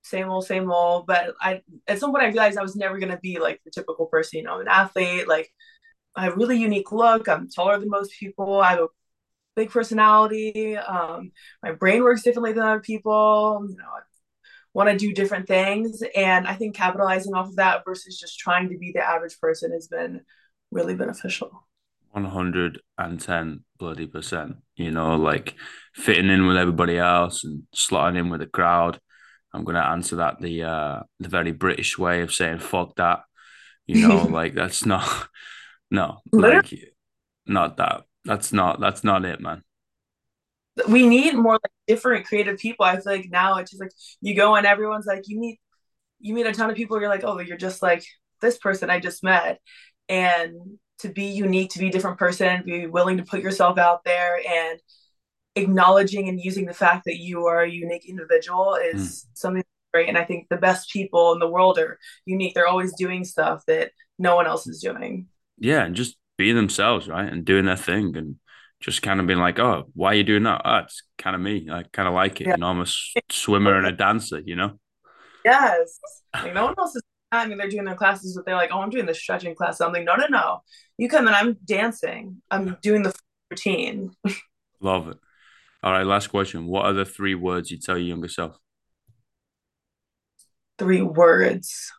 same 0.03 0.29
old 0.29 0.47
same 0.47 0.71
old 0.71 1.07
but 1.07 1.35
i 1.41 1.63
at 1.87 1.99
some 1.99 2.11
point 2.11 2.23
i 2.23 2.27
realized 2.27 2.59
i 2.59 2.63
was 2.63 2.77
never 2.77 2.99
going 2.99 3.11
to 3.11 3.19
be 3.19 3.39
like 3.39 3.61
the 3.65 3.71
typical 3.71 4.07
person 4.07 4.39
you 4.39 4.45
know 4.45 4.57
I'm 4.57 4.63
an 4.63 4.69
athlete 4.69 5.27
like 5.27 5.51
i 6.15 6.25
have 6.25 6.35
a 6.35 6.37
really 6.37 6.59
unique 6.59 6.93
look 6.93 7.29
i'm 7.29 7.49
taller 7.49 7.79
than 7.79 7.89
most 7.89 8.13
people 8.19 8.61
i 8.61 8.71
have 8.71 8.81
a 8.81 8.89
big 9.61 9.71
personality 9.71 10.77
um 10.77 11.31
my 11.63 11.73
brain 11.73 12.03
works 12.03 12.23
differently 12.23 12.53
than 12.53 12.63
other 12.63 12.81
people 12.81 13.67
you 13.69 13.77
know 13.77 13.85
I 13.85 14.01
want 14.73 14.91
to 14.91 14.97
do 14.97 15.13
different 15.13 15.47
things. 15.47 16.03
And 16.15 16.47
I 16.47 16.55
think 16.55 16.75
capitalizing 16.75 17.35
off 17.35 17.49
of 17.49 17.57
that 17.57 17.83
versus 17.85 18.19
just 18.19 18.39
trying 18.39 18.69
to 18.71 18.79
be 18.79 18.93
the 18.93 19.01
average 19.01 19.39
person 19.41 19.73
has 19.73 19.89
been 19.89 20.23
really 20.71 20.95
beneficial. 20.95 21.67
110 22.13 23.65
bloody 23.79 24.07
percent. 24.07 24.57
You 24.77 24.91
know, 24.91 25.17
like 25.17 25.55
fitting 25.95 26.29
in 26.29 26.47
with 26.47 26.57
everybody 26.57 26.99
else 26.99 27.45
and 27.45 27.65
slotting 27.75 28.19
in 28.19 28.31
with 28.31 28.41
the 28.41 28.47
crowd. 28.47 29.01
I'm 29.53 29.65
gonna 29.65 29.81
answer 29.81 30.17
that 30.17 30.41
the 30.41 30.63
uh 30.65 31.01
the 31.19 31.29
very 31.29 31.53
British 31.53 31.99
way 31.99 32.23
of 32.23 32.33
saying 32.33 32.61
fuck 32.61 32.97
that. 32.97 33.21
You 33.87 34.07
know, 34.07 34.23
like 34.31 34.55
that's 34.55 34.85
not 34.87 35.29
no, 35.91 36.21
like 36.33 36.73
not 37.47 37.77
that. 37.77 38.03
That's 38.25 38.53
not 38.53 38.81
that's 38.81 39.05
not 39.05 39.25
it, 39.25 39.41
man 39.41 39.63
we 40.89 41.07
need 41.07 41.35
more 41.35 41.55
like 41.55 41.73
different 41.87 42.27
creative 42.27 42.59
people. 42.59 42.85
I 42.85 42.97
feel 42.97 43.13
like 43.13 43.31
now 43.31 43.57
it's 43.59 43.71
just 43.71 43.83
like 43.83 43.93
you 44.21 44.35
go 44.35 44.55
and 44.55 44.67
everyone's 44.67 45.07
like 45.07 45.25
you 45.27 45.39
meet 45.39 45.61
you 46.21 46.35
meet 46.35 46.47
a 46.47 46.53
ton 46.53 46.71
of 46.71 46.77
people. 46.77 47.01
You're 47.01 47.09
like, 47.09 47.25
oh, 47.25 47.41
you're 47.41 47.57
just 47.57 47.83
like 47.83 48.05
this 48.41 48.59
person 48.59 48.91
I 48.91 49.01
just 49.01 49.23
met, 49.23 49.61
and 50.09 50.55
to 51.01 51.09
be 51.09 51.25
unique, 51.25 51.71
to 51.71 51.79
be 51.79 51.89
a 51.89 51.93
different 51.93 52.19
person, 52.19 52.63
be 52.65 52.87
willing 52.87 53.17
to 53.17 53.23
put 53.23 53.43
yourself 53.43 53.79
out 53.79 54.05
there 54.05 54.39
and 54.47 54.79
acknowledging 55.57 56.29
and 56.29 56.39
using 56.39 56.67
the 56.67 56.75
fact 56.75 57.05
that 57.07 57.17
you 57.17 57.47
are 57.47 57.63
a 57.63 57.71
unique 57.71 58.09
individual 58.09 58.75
is 58.75 59.25
mm. 59.25 59.39
something 59.39 59.65
great. 59.93 60.09
And 60.09 60.19
I 60.19 60.25
think 60.25 60.49
the 60.49 60.57
best 60.57 60.91
people 60.91 61.33
in 61.33 61.39
the 61.39 61.49
world 61.49 61.79
are 61.79 61.99
unique. 62.27 62.55
They're 62.55 62.69
always 62.69 62.95
doing 62.97 63.25
stuff 63.25 63.65
that 63.67 63.93
no 64.19 64.37
one 64.37 64.47
else 64.47 64.67
is 64.67 64.81
doing. 64.81 65.27
Yeah, 65.59 65.85
and 65.85 65.97
just 65.97 66.17
being 66.41 66.57
themselves, 66.57 67.07
right, 67.07 67.31
and 67.31 67.45
doing 67.45 67.67
their 67.67 67.77
thing 67.77 68.17
and 68.17 68.37
just 68.81 69.03
kind 69.03 69.21
of 69.21 69.27
being 69.27 69.39
like, 69.39 69.59
oh, 69.59 69.91
why 69.93 70.13
are 70.13 70.15
you 70.15 70.25
doing 70.25 70.45
that? 70.45 70.63
Oh, 70.65 70.79
it's 70.79 71.03
kind 71.19 71.37
of 71.37 71.43
me. 71.43 71.69
I 71.71 71.83
kind 71.93 72.09
of 72.09 72.15
like 72.15 72.41
it. 72.41 72.47
Yeah. 72.47 72.55
You 72.55 72.61
know, 72.61 72.69
I'm 72.69 72.81
a 72.81 72.87
swimmer 73.31 73.77
and 73.77 73.87
a 73.87 73.93
dancer, 73.93 74.41
you 74.41 74.57
know? 74.57 74.81
Yes. 75.45 76.01
Like, 76.33 76.55
no 76.55 76.65
one 76.65 76.75
else 76.79 76.97
is. 76.97 77.03
I 77.31 77.47
mean, 77.47 77.59
they're 77.59 77.69
doing 77.69 77.85
their 77.85 77.95
classes, 77.95 78.35
but 78.35 78.47
they're 78.47 78.55
like, 78.55 78.71
oh, 78.73 78.81
I'm 78.81 78.89
doing 78.89 79.05
the 79.05 79.13
stretching 79.13 79.55
class. 79.55 79.83
I'm 79.83 79.93
like, 79.93 80.05
no, 80.05 80.17
no, 80.17 80.29
no. 80.31 80.63
You 80.97 81.11
come 81.11 81.27
and 81.27 81.37
I'm 81.37 81.59
dancing. 81.63 82.41
I'm 82.51 82.79
doing 82.81 83.03
the 83.03 83.13
routine. 83.51 84.13
Love 84.81 85.09
it. 85.09 85.19
All 85.83 85.93
right, 85.93 86.07
last 86.07 86.29
question. 86.29 86.67
What 86.67 86.87
are 86.87 86.95
the 86.95 87.05
three 87.05 87.35
words 87.35 87.71
you 87.71 87.77
tell 87.77 87.99
your 87.99 88.07
younger 88.07 88.29
self? 88.29 88.57
Three 90.79 91.03
words. 91.03 91.93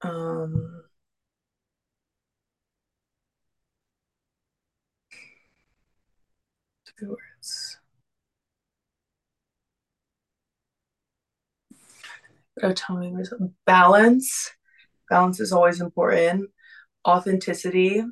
Um, 0.00 0.84
Oh, 12.62 12.72
tell 12.72 12.96
me 12.96 13.14
balance. 13.66 14.50
Balance 15.08 15.40
is 15.40 15.52
always 15.52 15.80
important. 15.80 16.50
Authenticity, 17.06 18.02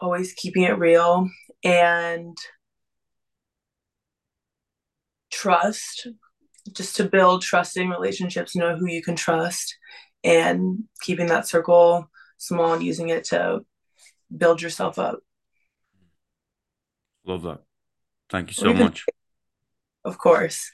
always 0.00 0.32
keeping 0.32 0.62
it 0.62 0.78
real, 0.78 1.28
and 1.62 2.36
trust. 5.30 6.08
just 6.72 6.96
to 6.96 7.08
build 7.08 7.42
trusting 7.42 7.88
relationships, 7.88 8.54
know 8.56 8.76
who 8.76 8.86
you 8.86 9.02
can 9.02 9.16
trust, 9.16 9.76
and 10.24 10.84
keeping 11.02 11.26
that 11.26 11.48
circle 11.48 12.10
small 12.38 12.74
and 12.74 12.82
using 12.82 13.08
it 13.08 13.24
to 13.24 13.60
build 14.36 14.60
yourself 14.60 14.98
up. 14.98 15.20
Love 17.24 17.42
that. 17.42 17.67
Thank 18.30 18.50
you 18.50 18.54
so 18.54 18.72
much. 18.72 19.04
Of 20.04 20.18
course. 20.18 20.72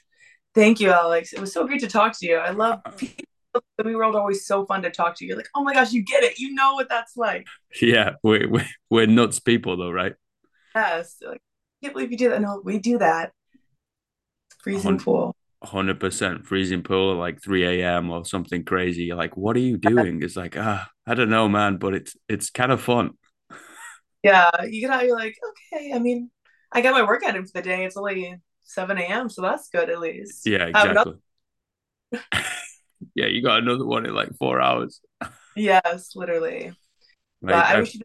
Thank 0.53 0.79
you, 0.79 0.91
Alex. 0.91 1.33
It 1.33 1.39
was 1.39 1.51
so 1.51 1.65
great 1.67 1.81
to 1.81 1.87
talk 1.87 2.17
to 2.19 2.25
you. 2.25 2.37
I 2.37 2.51
love 2.51 2.79
uh, 2.85 2.91
people 2.91 3.25
the 3.77 3.83
We 3.83 3.95
world 3.95 4.15
always 4.15 4.45
so 4.45 4.65
fun 4.65 4.81
to 4.83 4.89
talk 4.89 5.15
to. 5.17 5.25
You're 5.25 5.37
like, 5.37 5.49
oh 5.55 5.63
my 5.63 5.73
gosh, 5.73 5.91
you 5.91 6.03
get 6.03 6.23
it. 6.23 6.39
You 6.39 6.53
know 6.53 6.73
what 6.73 6.89
that's 6.89 7.15
like. 7.17 7.47
Yeah, 7.81 8.11
we're 8.23 8.49
we're, 8.49 8.67
we're 8.89 9.07
nuts 9.07 9.39
people 9.39 9.75
though, 9.77 9.91
right? 9.91 10.13
Yes. 10.73 11.17
Like, 11.21 11.41
I 11.41 11.85
can't 11.85 11.93
believe 11.93 12.11
you 12.11 12.17
do 12.17 12.29
that. 12.29 12.41
No, 12.41 12.61
we 12.63 12.79
do 12.79 12.97
that. 12.99 13.31
Freezing 14.63 14.99
pool. 14.99 15.35
Hundred 15.61 15.99
percent 15.99 16.45
freezing 16.45 16.83
pool, 16.83 17.15
like 17.15 17.41
three 17.41 17.65
a.m. 17.65 18.11
or 18.11 18.23
something 18.23 18.63
crazy. 18.63 19.03
You're 19.03 19.17
like, 19.17 19.35
what 19.35 19.55
are 19.55 19.61
you 19.61 19.77
doing? 19.77 20.21
It's 20.21 20.35
like, 20.35 20.55
ah, 20.57 20.87
I 21.07 21.15
don't 21.15 21.29
know, 21.29 21.49
man, 21.49 21.77
but 21.77 21.93
it's 21.93 22.15
it's 22.29 22.49
kind 22.49 22.71
of 22.71 22.81
fun. 22.81 23.11
Yeah, 24.23 24.49
you 24.65 24.81
get 24.81 24.91
out. 24.91 25.05
You're 25.05 25.17
like, 25.17 25.35
okay. 25.73 25.91
I 25.93 25.99
mean, 25.99 26.29
I 26.75 26.81
got 26.81 26.91
my 26.91 27.03
workout 27.03 27.37
in 27.37 27.45
for 27.45 27.53
the 27.53 27.61
day. 27.61 27.85
It's 27.85 27.95
only 27.95 28.35
seven 28.63 28.97
a.m., 28.97 29.29
so 29.29 29.41
that's 29.41 29.69
good 29.69 29.89
at 29.89 30.01
least. 30.01 30.45
Yeah, 30.45 30.65
exactly. 30.65 31.13
yeah, 33.15 33.27
you 33.27 33.41
got 33.41 33.59
another 33.59 33.85
one 33.85 34.05
in 34.05 34.13
like 34.13 34.35
four 34.37 34.59
hours. 34.59 34.99
yes, 35.55 36.17
literally. 36.17 36.73
Like, 37.41 37.53
but 37.53 37.55
I, 37.55 37.75
I 37.75 37.79
wish 37.79 37.95
you 37.95 38.01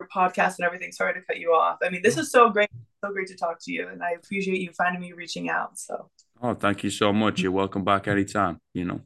your 0.00 0.08
podcast 0.08 0.56
and 0.56 0.64
everything. 0.64 0.90
Sorry 0.90 1.12
to 1.12 1.20
cut 1.20 1.38
you 1.38 1.50
off. 1.50 1.78
I 1.82 1.90
mean, 1.90 2.00
this 2.00 2.16
is 2.16 2.30
so 2.30 2.48
great, 2.48 2.70
so 3.04 3.12
great 3.12 3.28
to 3.28 3.36
talk 3.36 3.58
to 3.64 3.72
you, 3.72 3.88
and 3.88 4.02
I 4.02 4.12
appreciate 4.12 4.58
you 4.58 4.70
finding 4.72 5.02
me, 5.02 5.12
reaching 5.12 5.50
out. 5.50 5.78
So. 5.78 6.08
Oh, 6.42 6.54
thank 6.54 6.82
you 6.82 6.88
so 6.88 7.12
much. 7.12 7.42
You're 7.42 7.52
welcome 7.52 7.84
back 7.84 8.08
anytime. 8.08 8.58
You 8.72 8.86
know. 8.86 9.00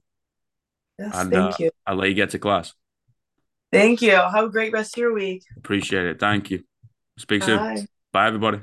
Yes, 0.96 1.10
and, 1.12 1.32
thank 1.32 1.54
uh, 1.54 1.56
you. 1.58 1.70
I'll 1.88 1.96
let 1.96 2.08
you 2.08 2.14
get 2.14 2.30
to 2.30 2.38
class. 2.38 2.72
Thank 3.72 4.00
you. 4.00 4.12
Have 4.12 4.44
a 4.44 4.48
great 4.48 4.72
rest 4.72 4.96
of 4.96 5.00
your 5.00 5.12
week. 5.12 5.42
Appreciate 5.56 6.06
it. 6.06 6.20
Thank 6.20 6.52
you. 6.52 6.62
Speak 7.18 7.40
Bye. 7.40 7.46
soon. 7.46 7.88
Bye, 8.12 8.28
everybody. 8.28 8.60